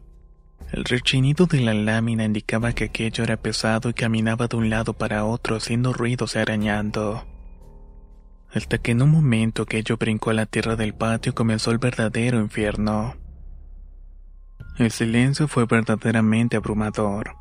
El 0.71 0.85
rechinido 0.85 1.47
de 1.47 1.63
la 1.63 1.75
lámina 1.75 2.25
indicaba 2.25 2.75
que 2.75 2.85
aquello 2.85 3.25
era 3.25 3.37
pesado 3.37 3.91
y 3.91 3.95
caminaba 3.95 4.47
de 4.47 4.57
un 4.57 4.71
lado 4.71 4.93
para 4.93 5.25
otro 5.25 5.57
haciendo 5.57 5.93
ruidos 5.93 6.37
y 6.37 6.39
arañando. 6.39 7.27
Hasta 8.55 8.79
que 8.79 8.93
en 8.93 9.03
un 9.03 9.11
momento 9.11 9.63
aquello 9.63 9.97
brincó 9.97 10.31
a 10.31 10.35
la 10.35 10.47
tierra 10.47 10.77
del 10.77 10.95
patio 10.95 11.35
comenzó 11.35 11.73
el 11.73 11.79
verdadero 11.79 12.39
infierno. 12.39 13.17
El 14.81 14.91
silencio 14.91 15.47
fue 15.47 15.67
verdaderamente 15.67 16.57
abrumador. 16.57 17.37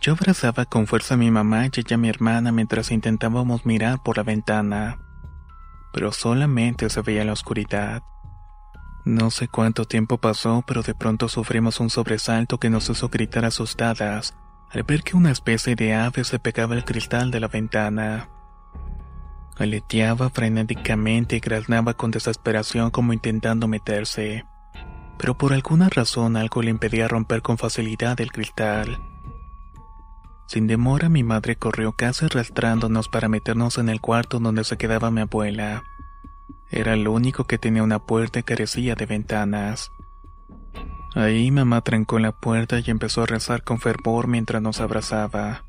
Yo 0.00 0.12
abrazaba 0.12 0.64
con 0.64 0.86
fuerza 0.86 1.14
a 1.14 1.16
mi 1.16 1.28
mamá 1.28 1.66
y 1.66 1.92
a 1.92 1.96
mi 1.96 2.08
hermana 2.08 2.52
mientras 2.52 2.92
intentábamos 2.92 3.66
mirar 3.66 4.00
por 4.04 4.16
la 4.16 4.22
ventana. 4.22 5.00
Pero 5.92 6.12
solamente 6.12 6.88
se 6.88 7.02
veía 7.02 7.24
la 7.24 7.32
oscuridad. 7.32 8.04
No 9.04 9.32
sé 9.32 9.48
cuánto 9.48 9.86
tiempo 9.86 10.18
pasó, 10.18 10.62
pero 10.64 10.82
de 10.82 10.94
pronto 10.94 11.28
sufrimos 11.28 11.80
un 11.80 11.90
sobresalto 11.90 12.60
que 12.60 12.70
nos 12.70 12.88
hizo 12.88 13.08
gritar 13.08 13.44
asustadas 13.44 14.36
al 14.70 14.84
ver 14.84 15.02
que 15.02 15.16
una 15.16 15.32
especie 15.32 15.74
de 15.74 15.94
ave 15.94 16.22
se 16.22 16.38
pegaba 16.38 16.76
al 16.76 16.84
cristal 16.84 17.32
de 17.32 17.40
la 17.40 17.48
ventana. 17.48 18.28
Aleteaba 19.58 20.30
frenéticamente 20.30 21.34
y 21.34 21.40
graznaba 21.40 21.94
con 21.94 22.12
desesperación 22.12 22.92
como 22.92 23.12
intentando 23.12 23.66
meterse. 23.66 24.44
Pero 25.18 25.34
por 25.36 25.52
alguna 25.52 25.88
razón 25.88 26.36
algo 26.36 26.62
le 26.62 26.70
impedía 26.70 27.08
romper 27.08 27.42
con 27.42 27.58
facilidad 27.58 28.20
el 28.20 28.32
cristal. 28.32 28.98
Sin 30.46 30.66
demora 30.66 31.08
mi 31.08 31.22
madre 31.22 31.56
corrió 31.56 31.92
casi 31.92 32.26
arrastrándonos 32.26 33.08
para 33.08 33.28
meternos 33.28 33.78
en 33.78 33.88
el 33.88 34.00
cuarto 34.00 34.38
donde 34.38 34.64
se 34.64 34.76
quedaba 34.76 35.10
mi 35.10 35.22
abuela. 35.22 35.82
Era 36.70 36.94
el 36.94 37.08
único 37.08 37.44
que 37.44 37.58
tenía 37.58 37.82
una 37.82 38.00
puerta 38.00 38.40
y 38.40 38.42
carecía 38.42 38.94
de 38.94 39.06
ventanas. 39.06 39.90
Ahí 41.14 41.50
mamá 41.50 41.80
trancó 41.80 42.18
la 42.18 42.32
puerta 42.32 42.80
y 42.80 42.90
empezó 42.90 43.22
a 43.22 43.26
rezar 43.26 43.62
con 43.62 43.78
fervor 43.78 44.26
mientras 44.26 44.60
nos 44.60 44.80
abrazaba. 44.80 45.64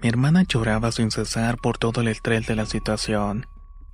Mi 0.00 0.08
hermana 0.08 0.42
lloraba 0.42 0.92
sin 0.92 1.10
cesar 1.10 1.58
por 1.58 1.78
todo 1.78 2.00
el 2.00 2.08
estrés 2.08 2.46
de 2.46 2.56
la 2.56 2.66
situación, 2.66 3.46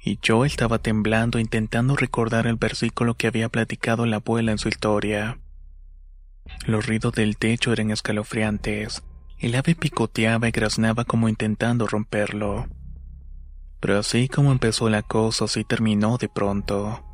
y 0.04 0.18
yo 0.20 0.44
estaba 0.44 0.78
temblando 0.78 1.38
intentando 1.38 1.94
recordar 1.94 2.46
el 2.48 2.56
versículo 2.56 3.14
que 3.14 3.28
había 3.28 3.48
platicado 3.48 4.04
la 4.04 4.16
abuela 4.16 4.50
en 4.50 4.58
su 4.58 4.68
historia. 4.68 5.38
Los 6.66 6.86
ruidos 6.86 7.12
del 7.12 7.36
techo 7.36 7.72
eran 7.72 7.92
escalofriantes. 7.92 9.02
El 9.38 9.54
ave 9.54 9.76
picoteaba 9.76 10.48
y 10.48 10.50
graznaba 10.50 11.04
como 11.04 11.28
intentando 11.28 11.86
romperlo. 11.86 12.66
Pero 13.80 13.98
así 13.98 14.28
como 14.28 14.50
empezó 14.50 14.88
la 14.88 15.02
cosa, 15.02 15.44
así 15.44 15.64
terminó 15.64 16.18
de 16.18 16.28
pronto. 16.28 17.04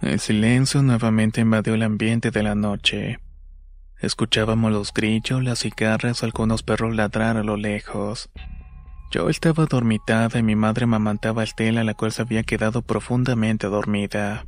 El 0.00 0.20
silencio 0.20 0.82
nuevamente 0.82 1.40
invadió 1.40 1.74
el 1.74 1.82
ambiente 1.82 2.30
de 2.30 2.42
la 2.42 2.54
noche. 2.54 3.18
Escuchábamos 4.00 4.72
los 4.72 4.94
grillos, 4.94 5.42
las 5.42 5.60
cigarras, 5.60 6.22
algunos 6.22 6.62
perros 6.62 6.94
ladrar 6.94 7.36
a 7.36 7.42
lo 7.42 7.56
lejos. 7.56 8.30
Yo 9.10 9.28
estaba 9.28 9.66
dormitada 9.66 10.38
y 10.38 10.42
mi 10.44 10.54
madre 10.54 10.86
mamantaba 10.86 11.40
a 11.40 11.44
Estela, 11.44 11.82
la 11.82 11.94
cual 11.94 12.12
se 12.12 12.22
había 12.22 12.44
quedado 12.44 12.82
profundamente 12.82 13.66
dormida. 13.66 14.46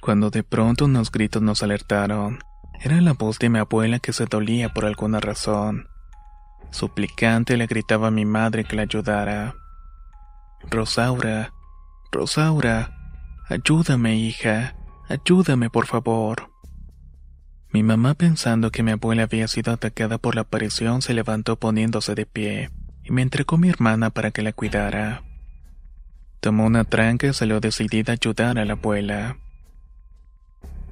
Cuando 0.00 0.30
de 0.30 0.42
pronto 0.42 0.86
unos 0.86 1.12
gritos 1.12 1.40
nos 1.40 1.62
alertaron. 1.62 2.40
Era 2.80 3.00
la 3.00 3.12
voz 3.12 3.38
de 3.38 3.48
mi 3.48 3.60
abuela 3.60 4.00
que 4.00 4.12
se 4.12 4.26
dolía 4.26 4.74
por 4.74 4.86
alguna 4.86 5.20
razón. 5.20 5.86
Suplicante 6.70 7.56
le 7.56 7.66
gritaba 7.66 8.08
a 8.08 8.10
mi 8.10 8.24
madre 8.24 8.64
que 8.64 8.74
la 8.74 8.82
ayudara. 8.82 9.54
Rosaura, 10.68 11.52
Rosaura, 12.10 12.90
ayúdame, 13.48 14.16
hija, 14.16 14.74
ayúdame, 15.08 15.70
por 15.70 15.86
favor. 15.86 16.50
Mi 17.72 17.84
mamá, 17.84 18.14
pensando 18.14 18.72
que 18.72 18.82
mi 18.82 18.90
abuela 18.92 19.24
había 19.24 19.46
sido 19.46 19.72
atacada 19.72 20.18
por 20.18 20.34
la 20.34 20.40
aparición, 20.40 21.02
se 21.02 21.14
levantó 21.14 21.56
poniéndose 21.56 22.16
de 22.16 22.26
pie 22.26 22.70
y 23.08 23.12
me 23.12 23.22
entregó 23.22 23.56
mi 23.56 23.68
hermana 23.68 24.10
para 24.10 24.30
que 24.30 24.42
la 24.42 24.52
cuidara. 24.52 25.22
Tomó 26.40 26.66
una 26.66 26.84
tranca 26.84 27.26
y 27.26 27.32
salió 27.32 27.60
decidida 27.60 28.12
a 28.12 28.14
ayudar 28.14 28.58
a 28.58 28.64
la 28.64 28.74
abuela. 28.74 29.38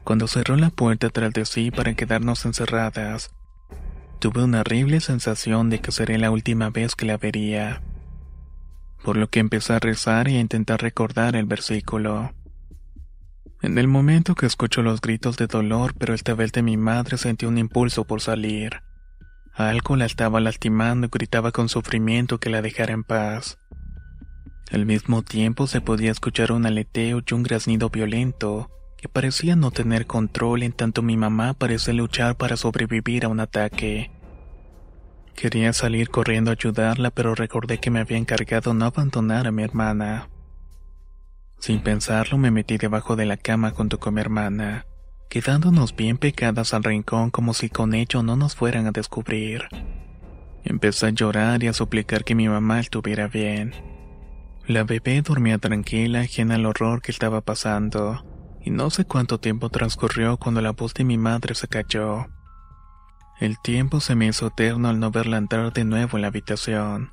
Cuando 0.02 0.26
cerró 0.26 0.56
la 0.56 0.70
puerta 0.70 1.10
tras 1.10 1.32
de 1.32 1.44
sí 1.44 1.70
para 1.70 1.94
quedarnos 1.94 2.44
encerradas, 2.46 3.30
tuve 4.18 4.42
una 4.42 4.60
horrible 4.60 5.00
sensación 5.00 5.70
de 5.70 5.80
que 5.80 5.92
sería 5.92 6.18
la 6.18 6.30
última 6.30 6.70
vez 6.70 6.96
que 6.96 7.06
la 7.06 7.16
vería 7.16 7.82
por 9.06 9.16
lo 9.16 9.28
que 9.28 9.38
empecé 9.38 9.72
a 9.72 9.78
rezar 9.78 10.26
y 10.26 10.36
a 10.36 10.40
intentar 10.40 10.82
recordar 10.82 11.36
el 11.36 11.46
versículo. 11.46 12.34
En 13.62 13.78
el 13.78 13.86
momento 13.86 14.34
que 14.34 14.46
escucho 14.46 14.82
los 14.82 15.00
gritos 15.00 15.36
de 15.36 15.46
dolor, 15.46 15.94
pero 15.96 16.12
esta 16.12 16.34
vez 16.34 16.50
de 16.50 16.62
mi 16.62 16.76
madre 16.76 17.16
sentí 17.16 17.46
un 17.46 17.56
impulso 17.56 18.04
por 18.04 18.20
salir. 18.20 18.82
Algo 19.56 19.96
la 19.96 20.04
estaba 20.04 20.38
lastimando 20.38 21.06
y 21.06 21.10
gritaba 21.10 21.50
con 21.50 21.70
sufrimiento 21.70 22.38
que 22.38 22.50
la 22.50 22.60
dejara 22.60 22.92
en 22.92 23.04
paz. 23.04 23.58
Al 24.70 24.84
mismo 24.84 25.22
tiempo 25.22 25.66
se 25.66 25.80
podía 25.80 26.10
escuchar 26.10 26.52
un 26.52 26.66
aleteo 26.66 27.22
y 27.26 27.34
un 27.34 27.42
graznido 27.42 27.88
violento, 27.88 28.70
que 28.98 29.08
parecía 29.08 29.56
no 29.56 29.70
tener 29.70 30.06
control 30.06 30.62
en 30.62 30.72
tanto 30.72 31.00
mi 31.00 31.16
mamá 31.16 31.54
parecía 31.54 31.94
luchar 31.94 32.36
para 32.36 32.58
sobrevivir 32.58 33.24
a 33.24 33.28
un 33.28 33.40
ataque. 33.40 34.10
Quería 35.34 35.72
salir 35.72 36.10
corriendo 36.10 36.50
a 36.50 36.54
ayudarla, 36.54 37.10
pero 37.10 37.34
recordé 37.34 37.78
que 37.78 37.90
me 37.90 38.00
había 38.00 38.18
encargado 38.18 38.74
no 38.74 38.84
abandonar 38.84 39.46
a 39.46 39.52
mi 39.52 39.62
hermana. 39.62 40.28
Sin 41.58 41.80
pensarlo, 41.80 42.36
me 42.36 42.50
metí 42.50 42.76
debajo 42.76 43.16
de 43.16 43.24
la 43.24 43.38
cama 43.38 43.70
junto 43.70 43.98
con 43.98 44.14
mi 44.14 44.20
hermana, 44.20 44.84
quedándonos 45.28 45.94
bien 45.94 46.18
pegadas 46.18 46.74
al 46.74 46.84
rincón 46.84 47.30
como 47.30 47.54
si 47.54 47.68
con 47.68 47.94
ello 47.94 48.22
no 48.22 48.36
nos 48.36 48.54
fueran 48.54 48.86
a 48.86 48.92
descubrir. 48.92 49.64
Empecé 50.64 51.06
a 51.06 51.10
llorar 51.10 51.62
y 51.62 51.68
a 51.68 51.72
suplicar 51.72 52.24
que 52.24 52.34
mi 52.34 52.48
mamá 52.48 52.80
estuviera 52.80 53.28
bien. 53.28 53.74
La 54.66 54.82
bebé 54.82 55.22
dormía 55.22 55.58
tranquila, 55.58 56.22
ajena 56.22 56.56
al 56.56 56.66
horror 56.66 57.00
que 57.00 57.12
estaba 57.12 57.40
pasando, 57.40 58.24
y 58.64 58.70
no 58.70 58.90
sé 58.90 59.04
cuánto 59.04 59.38
tiempo 59.38 59.68
transcurrió 59.68 60.38
cuando 60.38 60.60
la 60.60 60.72
voz 60.72 60.92
de 60.94 61.04
mi 61.04 61.18
madre 61.18 61.54
se 61.54 61.68
cayó. 61.68 62.26
El 63.38 63.60
tiempo 63.60 64.00
se 64.00 64.16
me 64.16 64.26
hizo 64.26 64.48
eterno 64.48 64.88
al 64.88 64.98
no 64.98 65.10
verla 65.10 65.36
entrar 65.36 65.72
de 65.72 65.84
nuevo 65.84 66.18
en 66.18 66.22
la 66.22 66.28
habitación. 66.28 67.12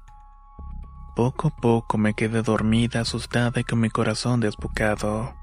Poco 1.16 1.50
a 1.50 1.56
poco 1.56 2.00
me 2.00 2.16
quedé 2.16 2.42
dormida, 2.42 3.02
asustada 3.02 3.60
y 3.60 3.64
con 3.64 3.80
mi 3.80 3.92
corazón 3.92 4.40
desbocado. 4.40 5.36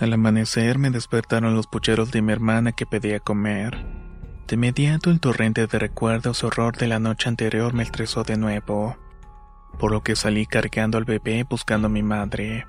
Al 0.00 0.12
amanecer 0.12 0.78
me 0.78 0.90
despertaron 0.90 1.54
los 1.54 1.66
pucheros 1.66 2.12
de 2.12 2.22
mi 2.22 2.32
hermana 2.32 2.70
que 2.70 2.86
pedía 2.86 3.18
comer. 3.18 3.84
De 4.46 4.54
inmediato 4.54 5.10
el 5.10 5.18
torrente 5.18 5.66
de 5.66 5.78
recuerdos 5.78 6.44
horror 6.44 6.76
de 6.76 6.86
la 6.86 7.00
noche 7.00 7.28
anterior 7.28 7.74
me 7.74 7.82
estresó 7.82 8.22
de 8.22 8.36
nuevo, 8.36 8.96
por 9.78 9.90
lo 9.90 10.02
que 10.04 10.14
salí 10.14 10.46
cargando 10.46 10.98
al 10.98 11.04
bebé 11.04 11.44
buscando 11.48 11.88
a 11.88 11.90
mi 11.90 12.04
madre. 12.04 12.66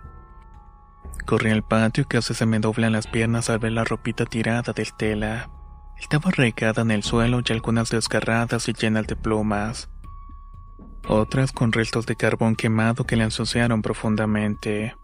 Corrí 1.28 1.52
al 1.52 1.64
patio 1.64 2.02
y 2.02 2.06
casi 2.06 2.34
se 2.34 2.48
me 2.48 2.60
doblan 2.60 2.94
las 2.94 3.06
piernas 3.06 3.52
al 3.52 3.60
ver 3.60 3.74
la 3.74 3.84
ropita 3.84 4.26
tirada 4.26 4.74
de 4.74 4.82
Estela. 4.82 5.52
Estaba 6.00 6.32
regada 6.32 6.82
en 6.82 6.90
el 6.90 7.04
suelo 7.04 7.42
y 7.46 7.52
algunas 7.52 7.92
desgarradas 7.92 8.68
y 8.68 8.74
llenas 8.74 9.06
de 9.06 9.16
plumas. 9.16 9.88
Otras 11.08 11.52
con 11.52 11.72
restos 11.74 12.08
de 12.08 12.16
carbón 12.16 12.56
quemado 12.56 13.06
que 13.06 13.16
le 13.16 13.26
ensuciaron 13.26 13.84
profundamente. 13.84 14.96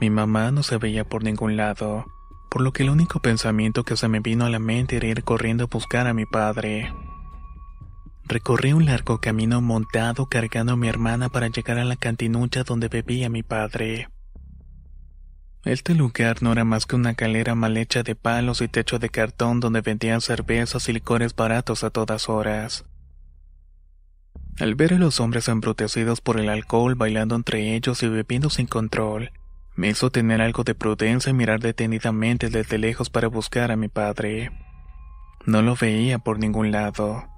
Mi 0.00 0.10
mamá 0.10 0.50
no 0.50 0.62
se 0.62 0.76
veía 0.76 1.08
por 1.08 1.24
ningún 1.24 1.56
lado, 1.56 2.04
por 2.50 2.60
lo 2.60 2.72
que 2.72 2.82
el 2.82 2.90
único 2.90 3.20
pensamiento 3.20 3.84
que 3.84 3.96
se 3.96 4.08
me 4.08 4.20
vino 4.20 4.44
a 4.44 4.50
la 4.50 4.58
mente 4.58 4.96
era 4.96 5.06
ir 5.06 5.24
corriendo 5.24 5.64
a 5.64 5.68
buscar 5.68 6.06
a 6.06 6.14
mi 6.14 6.26
padre. 6.26 6.92
Recorrí 8.24 8.72
un 8.72 8.84
largo 8.84 9.20
camino 9.20 9.60
montado 9.60 10.26
cargando 10.26 10.72
a 10.72 10.76
mi 10.76 10.88
hermana 10.88 11.28
para 11.28 11.48
llegar 11.48 11.78
a 11.78 11.84
la 11.84 11.96
cantinucha 11.96 12.64
donde 12.64 12.88
bebía 12.88 13.28
mi 13.28 13.42
padre. 13.42 14.08
Este 15.64 15.94
lugar 15.94 16.42
no 16.42 16.52
era 16.52 16.64
más 16.64 16.86
que 16.86 16.94
una 16.94 17.14
calera 17.14 17.54
mal 17.54 17.76
hecha 17.76 18.02
de 18.02 18.14
palos 18.14 18.60
y 18.60 18.68
techo 18.68 18.98
de 18.98 19.08
cartón 19.08 19.60
donde 19.60 19.80
vendían 19.80 20.20
cervezas 20.20 20.88
y 20.88 20.92
licores 20.92 21.34
baratos 21.34 21.84
a 21.84 21.90
todas 21.90 22.28
horas. 22.28 22.84
Al 24.60 24.74
ver 24.74 24.94
a 24.94 24.98
los 24.98 25.20
hombres 25.20 25.48
embrutecidos 25.48 26.20
por 26.20 26.38
el 26.38 26.48
alcohol 26.48 26.94
bailando 26.94 27.34
entre 27.34 27.74
ellos 27.74 28.02
y 28.02 28.08
bebiendo 28.08 28.48
sin 28.48 28.66
control, 28.66 29.32
me 29.76 29.88
hizo 29.88 30.10
tener 30.10 30.40
algo 30.40 30.64
de 30.64 30.74
prudencia 30.74 31.30
y 31.30 31.34
mirar 31.34 31.60
detenidamente 31.60 32.48
desde 32.48 32.78
lejos 32.78 33.10
para 33.10 33.28
buscar 33.28 33.70
a 33.70 33.76
mi 33.76 33.88
padre. 33.88 34.50
No 35.44 35.62
lo 35.62 35.76
veía 35.76 36.18
por 36.18 36.38
ningún 36.38 36.72
lado. 36.72 37.28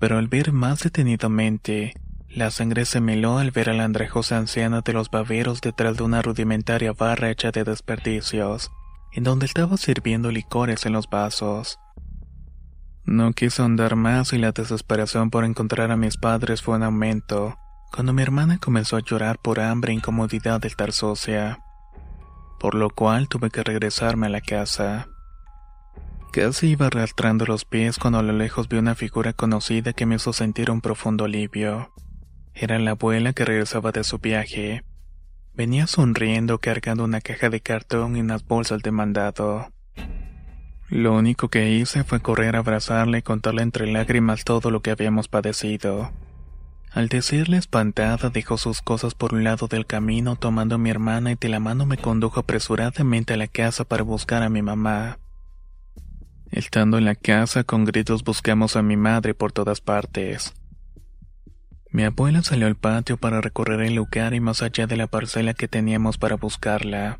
Pero 0.00 0.18
al 0.18 0.28
ver 0.28 0.52
más 0.52 0.82
detenidamente, 0.82 1.94
la 2.28 2.50
sangre 2.50 2.84
se 2.84 3.00
meló 3.00 3.38
al 3.38 3.50
ver 3.50 3.70
a 3.70 3.74
la 3.74 3.84
andrajosa 3.84 4.38
anciana 4.38 4.80
de 4.80 4.92
los 4.92 5.10
baveros 5.10 5.60
detrás 5.60 5.96
de 5.96 6.02
una 6.02 6.22
rudimentaria 6.22 6.92
barra 6.92 7.30
hecha 7.30 7.50
de 7.50 7.64
desperdicios, 7.64 8.70
en 9.12 9.24
donde 9.24 9.46
estaba 9.46 9.76
sirviendo 9.76 10.30
licores 10.30 10.84
en 10.86 10.92
los 10.94 11.08
vasos. 11.08 11.78
No 13.04 13.32
quiso 13.32 13.62
andar 13.62 13.94
más 13.94 14.32
y 14.32 14.38
la 14.38 14.52
desesperación 14.52 15.30
por 15.30 15.44
encontrar 15.44 15.92
a 15.92 15.96
mis 15.96 16.16
padres 16.16 16.60
fue 16.60 16.76
en 16.76 16.82
aumento, 16.82 17.56
cuando 17.92 18.12
mi 18.12 18.22
hermana 18.22 18.58
comenzó 18.58 18.96
a 18.96 19.00
llorar 19.00 19.38
por 19.38 19.60
hambre 19.60 19.92
e 19.92 19.96
incomodidad 19.96 20.60
de 20.60 20.68
estar 20.68 20.92
sucia, 20.92 21.60
por 22.58 22.74
lo 22.74 22.90
cual 22.90 23.28
tuve 23.28 23.50
que 23.50 23.62
regresarme 23.62 24.26
a 24.26 24.30
la 24.30 24.40
casa. 24.40 25.08
Casi 26.32 26.68
iba 26.68 26.88
arrastrando 26.88 27.46
los 27.46 27.64
pies 27.64 27.98
cuando 27.98 28.18
a 28.18 28.22
lo 28.22 28.32
lejos 28.32 28.68
vi 28.68 28.76
una 28.76 28.94
figura 28.94 29.32
conocida 29.32 29.92
que 29.94 30.04
me 30.04 30.16
hizo 30.16 30.32
sentir 30.32 30.70
un 30.70 30.82
profundo 30.82 31.24
alivio. 31.24 31.92
Era 32.52 32.78
la 32.78 32.92
abuela 32.92 33.32
que 33.32 33.44
regresaba 33.44 33.92
de 33.92 34.04
su 34.04 34.18
viaje. 34.18 34.84
Venía 35.54 35.86
sonriendo 35.86 36.58
cargando 36.58 37.04
una 37.04 37.22
caja 37.22 37.48
de 37.48 37.60
cartón 37.60 38.16
y 38.16 38.20
unas 38.20 38.46
bolsas 38.46 38.82
de 38.82 38.90
mandado. 38.90 39.72
Lo 40.88 41.14
único 41.14 41.48
que 41.48 41.70
hice 41.70 42.04
fue 42.04 42.20
correr 42.20 42.56
a 42.56 42.58
abrazarla 42.58 43.18
y 43.18 43.22
contarle 43.22 43.62
entre 43.62 43.90
lágrimas 43.90 44.44
todo 44.44 44.70
lo 44.70 44.82
que 44.82 44.90
habíamos 44.90 45.28
padecido. 45.28 46.12
Al 46.96 47.10
decirle 47.10 47.58
espantada, 47.58 48.30
dejó 48.30 48.56
sus 48.56 48.80
cosas 48.80 49.14
por 49.14 49.34
un 49.34 49.44
lado 49.44 49.68
del 49.68 49.84
camino, 49.84 50.36
tomando 50.36 50.76
a 50.76 50.78
mi 50.78 50.88
hermana 50.88 51.30
y 51.30 51.34
de 51.34 51.50
la 51.50 51.60
mano 51.60 51.84
me 51.84 51.98
condujo 51.98 52.40
apresuradamente 52.40 53.34
a 53.34 53.36
la 53.36 53.48
casa 53.48 53.84
para 53.84 54.02
buscar 54.02 54.42
a 54.42 54.48
mi 54.48 54.62
mamá. 54.62 55.18
Estando 56.50 56.96
en 56.96 57.04
la 57.04 57.14
casa, 57.14 57.64
con 57.64 57.84
gritos 57.84 58.24
buscamos 58.24 58.76
a 58.76 58.82
mi 58.82 58.96
madre 58.96 59.34
por 59.34 59.52
todas 59.52 59.82
partes. 59.82 60.54
Mi 61.90 62.04
abuela 62.04 62.42
salió 62.42 62.66
al 62.66 62.76
patio 62.76 63.18
para 63.18 63.42
recorrer 63.42 63.82
el 63.82 63.94
lugar 63.94 64.32
y 64.32 64.40
más 64.40 64.62
allá 64.62 64.86
de 64.86 64.96
la 64.96 65.06
parcela 65.06 65.52
que 65.52 65.68
teníamos 65.68 66.16
para 66.16 66.36
buscarla. 66.36 67.18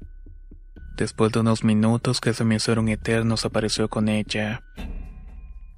Después 0.97 1.33
de 1.33 1.41
unos 1.41 1.65
minutos 1.65 2.23
que 2.23 2.33
se 2.33 2.45
me 2.45 2.55
hicieron 2.55 2.89
eternos, 2.89 3.45
apareció 3.45 3.91
con 3.91 4.09
ella. 4.09 4.63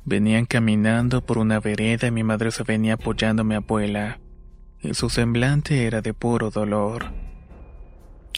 Venían 0.09 0.47
caminando 0.47 1.21
por 1.21 1.37
una 1.37 1.61
vereda 1.61 2.07
y 2.07 2.11
mi 2.11 2.25
madre 2.25 2.51
se 2.51 2.63
venía 2.63 2.95
apoyando 2.95 3.43
a 3.43 3.45
mi 3.45 3.57
abuela, 3.57 4.21
y 4.81 4.95
su 4.95 5.11
semblante 5.11 5.85
era 5.85 6.01
de 6.01 6.15
puro 6.15 6.51
dolor. 6.51 7.13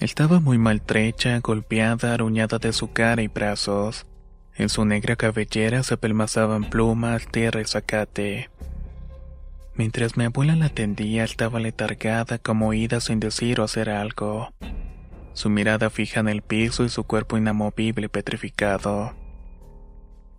Estaba 0.00 0.40
muy 0.40 0.58
maltrecha, 0.58 1.38
golpeada, 1.38 2.12
aruñada 2.12 2.58
de 2.58 2.72
su 2.72 2.92
cara 2.92 3.22
y 3.22 3.28
brazos. 3.28 4.04
En 4.56 4.68
su 4.68 4.84
negra 4.84 5.14
cabellera 5.14 5.84
se 5.84 5.96
pelmazaban 5.96 6.64
plumas, 6.64 7.28
tierra 7.28 7.60
y 7.60 7.66
zacate. 7.66 8.50
Mientras 9.76 10.16
mi 10.16 10.24
abuela 10.24 10.56
la 10.56 10.66
atendía, 10.66 11.22
estaba 11.22 11.60
letargada 11.60 12.38
como 12.38 12.66
oída 12.66 13.00
sin 13.00 13.20
decir 13.20 13.60
o 13.60 13.62
hacer 13.62 13.90
algo. 13.90 14.52
Su 15.34 15.50
mirada 15.50 15.88
fija 15.88 16.18
en 16.18 16.30
el 16.30 16.42
piso 16.42 16.82
y 16.82 16.88
su 16.88 17.04
cuerpo 17.04 17.38
inamovible 17.38 18.06
y 18.06 18.08
petrificado. 18.08 19.19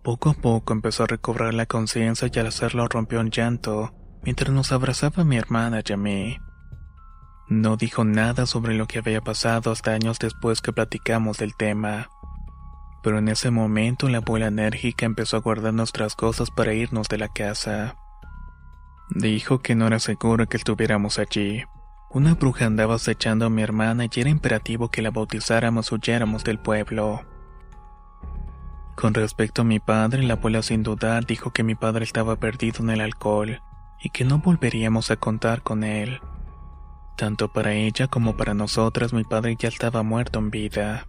Poco 0.02 0.30
a 0.30 0.34
poco 0.34 0.72
empezó 0.72 1.04
a 1.04 1.06
recobrar 1.06 1.54
la 1.54 1.66
conciencia 1.66 2.28
y 2.32 2.38
al 2.38 2.48
hacerlo 2.48 2.88
rompió 2.88 3.20
en 3.20 3.30
llanto, 3.30 3.94
mientras 4.22 4.50
nos 4.50 4.72
abrazaba 4.72 5.24
mi 5.24 5.36
hermana 5.36 5.82
y 5.86 5.92
a 5.92 5.96
mí. 5.96 6.38
No 7.48 7.76
dijo 7.76 8.04
nada 8.04 8.46
sobre 8.46 8.74
lo 8.74 8.86
que 8.86 8.98
había 8.98 9.20
pasado 9.20 9.70
hasta 9.70 9.92
años 9.92 10.18
después 10.18 10.60
que 10.60 10.72
platicamos 10.72 11.38
del 11.38 11.54
tema 11.54 12.08
pero 13.02 13.18
en 13.18 13.28
ese 13.28 13.50
momento 13.50 14.08
la 14.08 14.18
abuela 14.18 14.46
enérgica 14.46 15.04
empezó 15.04 15.36
a 15.36 15.40
guardar 15.40 15.74
nuestras 15.74 16.14
cosas 16.14 16.50
para 16.50 16.72
irnos 16.72 17.08
de 17.08 17.18
la 17.18 17.28
casa. 17.28 17.96
Dijo 19.10 19.58
que 19.58 19.74
no 19.74 19.88
era 19.88 19.98
seguro 19.98 20.46
que 20.46 20.56
estuviéramos 20.56 21.18
allí. 21.18 21.64
Una 22.10 22.34
bruja 22.34 22.66
andaba 22.66 22.94
acechando 22.94 23.46
a 23.46 23.50
mi 23.50 23.62
hermana 23.62 24.04
y 24.04 24.20
era 24.20 24.30
imperativo 24.30 24.90
que 24.90 25.02
la 25.02 25.10
bautizáramos 25.10 25.90
o 25.90 25.96
huyéramos 25.96 26.44
del 26.44 26.58
pueblo. 26.58 27.20
Con 28.94 29.14
respecto 29.14 29.62
a 29.62 29.64
mi 29.64 29.80
padre, 29.80 30.22
la 30.22 30.34
abuela 30.34 30.62
sin 30.62 30.82
dudar 30.82 31.26
dijo 31.26 31.50
que 31.52 31.62
mi 31.62 31.74
padre 31.74 32.04
estaba 32.04 32.36
perdido 32.36 32.82
en 32.82 32.90
el 32.90 33.00
alcohol 33.00 33.60
y 34.02 34.10
que 34.10 34.24
no 34.24 34.38
volveríamos 34.38 35.10
a 35.10 35.16
contar 35.16 35.62
con 35.62 35.84
él. 35.84 36.20
Tanto 37.16 37.52
para 37.52 37.72
ella 37.72 38.08
como 38.08 38.36
para 38.36 38.54
nosotras 38.54 39.12
mi 39.12 39.24
padre 39.24 39.56
ya 39.58 39.68
estaba 39.68 40.02
muerto 40.02 40.38
en 40.38 40.50
vida. 40.50 41.06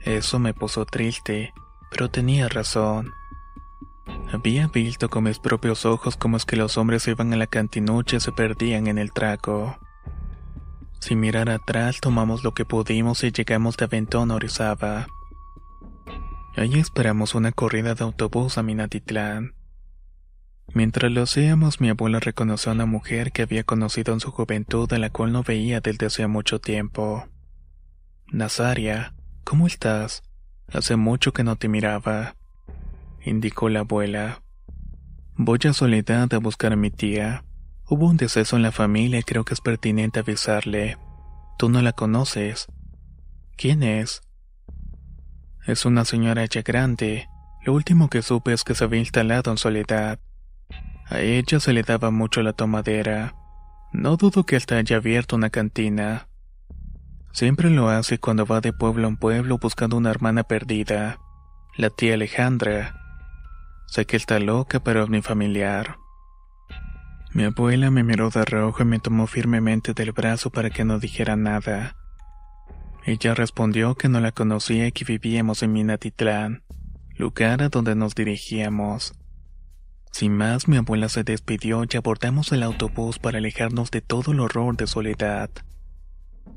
Eso 0.00 0.38
me 0.38 0.54
puso 0.54 0.84
triste, 0.84 1.52
pero 1.90 2.10
tenía 2.10 2.48
razón. 2.48 3.12
Había 4.32 4.68
visto 4.68 5.08
con 5.08 5.24
mis 5.24 5.38
propios 5.38 5.84
ojos 5.84 6.16
cómo 6.16 6.36
es 6.36 6.44
que 6.44 6.56
los 6.56 6.76
hombres 6.78 7.06
iban 7.08 7.32
a 7.32 7.36
la 7.36 7.46
cantinucha 7.46 8.16
y 8.16 8.20
se 8.20 8.32
perdían 8.32 8.86
en 8.86 8.98
el 8.98 9.12
trago. 9.12 9.78
Sin 11.00 11.20
mirar 11.20 11.48
atrás, 11.50 12.00
tomamos 12.00 12.42
lo 12.42 12.52
que 12.52 12.64
pudimos 12.64 13.22
y 13.24 13.30
llegamos 13.30 13.76
de 13.76 13.84
Aventón 13.84 14.30
a 14.30 14.34
Orizaba. 14.34 15.06
Allí 16.56 16.80
esperamos 16.80 17.34
una 17.34 17.52
corrida 17.52 17.94
de 17.94 18.04
autobús 18.04 18.58
a 18.58 18.62
Minatitlán. 18.62 19.54
Mientras 20.74 21.12
lo 21.12 21.22
hacíamos, 21.22 21.80
mi 21.80 21.90
abuela 21.90 22.18
reconoció 22.18 22.72
a 22.72 22.74
una 22.74 22.86
mujer 22.86 23.30
que 23.30 23.42
había 23.42 23.62
conocido 23.62 24.12
en 24.12 24.20
su 24.20 24.32
juventud, 24.32 24.92
a 24.92 24.98
la 24.98 25.10
cual 25.10 25.32
no 25.32 25.42
veía 25.42 25.80
desde 25.80 26.06
hacía 26.06 26.28
mucho 26.28 26.58
tiempo. 26.58 27.28
Nazaria, 28.32 29.14
¿Cómo 29.46 29.68
estás? 29.68 30.24
Hace 30.66 30.96
mucho 30.96 31.32
que 31.32 31.44
no 31.44 31.54
te 31.54 31.68
miraba, 31.68 32.34
indicó 33.24 33.68
la 33.68 33.80
abuela. 33.80 34.42
Voy 35.36 35.60
a 35.68 35.72
Soledad 35.72 36.34
a 36.34 36.38
buscar 36.38 36.72
a 36.72 36.76
mi 36.76 36.90
tía. 36.90 37.44
Hubo 37.88 38.06
un 38.08 38.16
deceso 38.16 38.56
en 38.56 38.62
la 38.62 38.72
familia 38.72 39.20
y 39.20 39.22
creo 39.22 39.44
que 39.44 39.54
es 39.54 39.60
pertinente 39.60 40.18
avisarle. 40.18 40.98
Tú 41.58 41.68
no 41.68 41.80
la 41.80 41.92
conoces. 41.92 42.66
¿Quién 43.56 43.84
es? 43.84 44.25
Es 45.66 45.84
una 45.84 46.04
señora 46.04 46.44
ya 46.44 46.62
grande. 46.62 47.28
Lo 47.64 47.72
último 47.72 48.08
que 48.08 48.22
supe 48.22 48.52
es 48.52 48.62
que 48.62 48.76
se 48.76 48.84
había 48.84 49.00
instalado 49.00 49.50
en 49.50 49.58
Soledad. 49.58 50.20
A 51.08 51.18
ella 51.18 51.58
se 51.58 51.72
le 51.72 51.82
daba 51.82 52.12
mucho 52.12 52.40
la 52.42 52.52
tomadera. 52.52 53.34
No 53.92 54.16
dudo 54.16 54.44
que 54.44 54.54
hasta 54.54 54.76
haya 54.76 54.98
abierto 54.98 55.34
una 55.34 55.50
cantina. 55.50 56.28
Siempre 57.32 57.68
lo 57.68 57.88
hace 57.88 58.18
cuando 58.18 58.46
va 58.46 58.60
de 58.60 58.72
pueblo 58.72 59.08
en 59.08 59.16
pueblo 59.16 59.58
buscando 59.58 59.96
una 59.96 60.10
hermana 60.10 60.44
perdida, 60.44 61.18
la 61.76 61.90
tía 61.90 62.14
Alejandra. 62.14 63.00
Sé 63.88 64.06
que 64.06 64.16
está 64.16 64.38
loca, 64.38 64.80
pero 64.80 65.02
es 65.02 65.08
mi 65.08 65.20
familiar. 65.20 65.96
Mi 67.34 67.44
abuela 67.44 67.90
me 67.90 68.04
miró 68.04 68.30
de 68.30 68.44
rojo 68.44 68.82
y 68.82 68.86
me 68.86 69.00
tomó 69.00 69.26
firmemente 69.26 69.94
del 69.94 70.12
brazo 70.12 70.50
para 70.50 70.70
que 70.70 70.84
no 70.84 71.00
dijera 71.00 71.34
nada. 71.34 71.96
Ella 73.06 73.34
respondió 73.34 73.94
que 73.94 74.08
no 74.08 74.20
la 74.20 74.32
conocía 74.32 74.88
y 74.88 74.92
que 74.92 75.04
vivíamos 75.04 75.62
en 75.62 75.72
Minatitlán, 75.72 76.64
lugar 77.16 77.62
a 77.62 77.68
donde 77.68 77.94
nos 77.94 78.16
dirigíamos. 78.16 79.14
Sin 80.10 80.36
más, 80.36 80.66
mi 80.66 80.76
abuela 80.76 81.08
se 81.08 81.22
despidió 81.22 81.84
y 81.84 81.96
abordamos 81.96 82.50
el 82.50 82.64
autobús 82.64 83.20
para 83.20 83.38
alejarnos 83.38 83.92
de 83.92 84.00
todo 84.00 84.32
el 84.32 84.40
horror 84.40 84.76
de 84.76 84.88
soledad. 84.88 85.50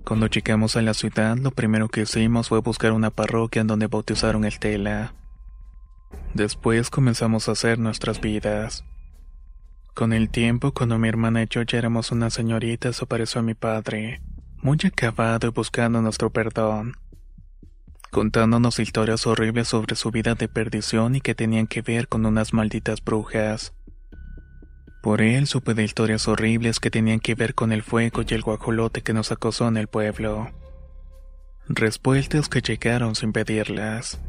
Cuando 0.03 0.25
llegamos 0.25 0.75
a 0.75 0.81
la 0.81 0.95
ciudad, 0.95 1.37
lo 1.37 1.51
primero 1.51 1.87
que 1.87 2.01
hicimos 2.01 2.49
fue 2.49 2.61
buscar 2.61 2.93
una 2.93 3.11
parroquia 3.11 3.61
en 3.61 3.67
donde 3.67 3.85
bautizaron 3.85 4.43
el 4.43 4.57
Tela. 4.57 5.13
Después 6.33 6.89
comenzamos 6.89 7.47
a 7.47 7.51
hacer 7.51 7.77
nuestras 7.77 8.21
vidas. 8.21 8.83
Con 9.93 10.13
el 10.13 10.31
tiempo, 10.31 10.71
cuando 10.71 10.97
mi 10.97 11.09
hermana 11.09 11.43
y 11.43 11.47
yo 11.47 11.61
ya 11.61 11.77
éramos 11.77 12.11
unas 12.11 12.33
señoritas, 12.33 13.03
apareció 13.03 13.43
mi 13.43 13.53
padre, 13.53 14.21
muy 14.61 14.77
acabado 14.85 15.47
y 15.47 15.51
buscando 15.51 16.01
nuestro 16.01 16.29
perdón, 16.29 16.97
contándonos 18.11 18.79
historias 18.79 19.25
horribles 19.25 19.69
sobre 19.69 19.95
su 19.95 20.11
vida 20.11 20.35
de 20.35 20.47
perdición 20.47 21.15
y 21.15 21.21
que 21.21 21.35
tenían 21.35 21.67
que 21.67 21.81
ver 21.81 22.07
con 22.07 22.25
unas 22.25 22.53
malditas 22.53 23.03
brujas. 23.03 23.73
Por 25.01 25.21
él 25.21 25.47
supe 25.47 25.73
de 25.73 25.83
historias 25.83 26.27
horribles 26.27 26.79
que 26.79 26.91
tenían 26.91 27.21
que 27.21 27.35
ver 27.35 27.55
con 27.55 27.71
el 27.71 27.83
fuego 27.83 28.21
y 28.27 28.33
el 28.33 28.41
guajolote 28.41 29.01
que 29.01 29.13
nos 29.13 29.31
acosó 29.31 29.67
en 29.67 29.77
el 29.77 29.87
pueblo. 29.87 30.51
Respuestas 31.69 32.49
que 32.49 32.61
llegaron 32.61 33.15
sin 33.15 33.31
pedirlas. 33.31 34.19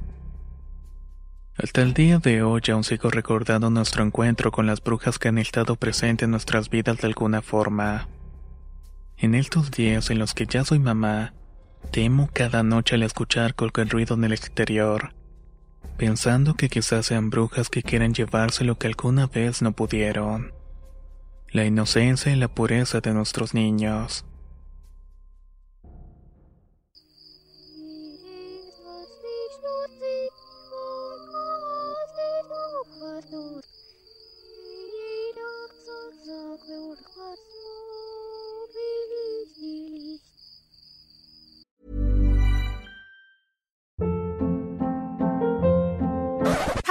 Hasta 1.56 1.82
el 1.82 1.92
día 1.92 2.18
de 2.18 2.42
hoy 2.42 2.62
aún 2.70 2.84
sigo 2.84 3.10
recordando 3.10 3.68
nuestro 3.68 4.04
encuentro 4.04 4.52
con 4.52 4.66
las 4.66 4.80
brujas 4.82 5.18
que 5.18 5.28
han 5.28 5.38
estado 5.38 5.74
presentes 5.74 6.24
en 6.24 6.30
nuestras 6.30 6.70
vidas 6.70 6.98
de 6.98 7.08
alguna 7.08 7.42
forma. 7.42 8.08
En 9.22 9.34
estos 9.34 9.70
días 9.70 10.08
en 10.08 10.18
los 10.18 10.32
que 10.32 10.46
ya 10.46 10.64
soy 10.64 10.78
mamá, 10.78 11.34
temo 11.90 12.30
cada 12.32 12.62
noche 12.62 12.94
al 12.94 13.02
escuchar 13.02 13.54
cualquier 13.54 13.90
ruido 13.90 14.14
en 14.14 14.24
el 14.24 14.32
exterior, 14.32 15.12
pensando 15.98 16.54
que 16.54 16.70
quizás 16.70 17.04
sean 17.04 17.28
brujas 17.28 17.68
que 17.68 17.82
quieren 17.82 18.14
llevarse 18.14 18.64
lo 18.64 18.78
que 18.78 18.86
alguna 18.86 19.26
vez 19.26 19.60
no 19.60 19.72
pudieron 19.72 20.54
la 21.52 21.66
inocencia 21.66 22.32
y 22.32 22.36
la 22.36 22.48
pureza 22.48 23.00
de 23.00 23.12
nuestros 23.12 23.52
niños. 23.52 24.24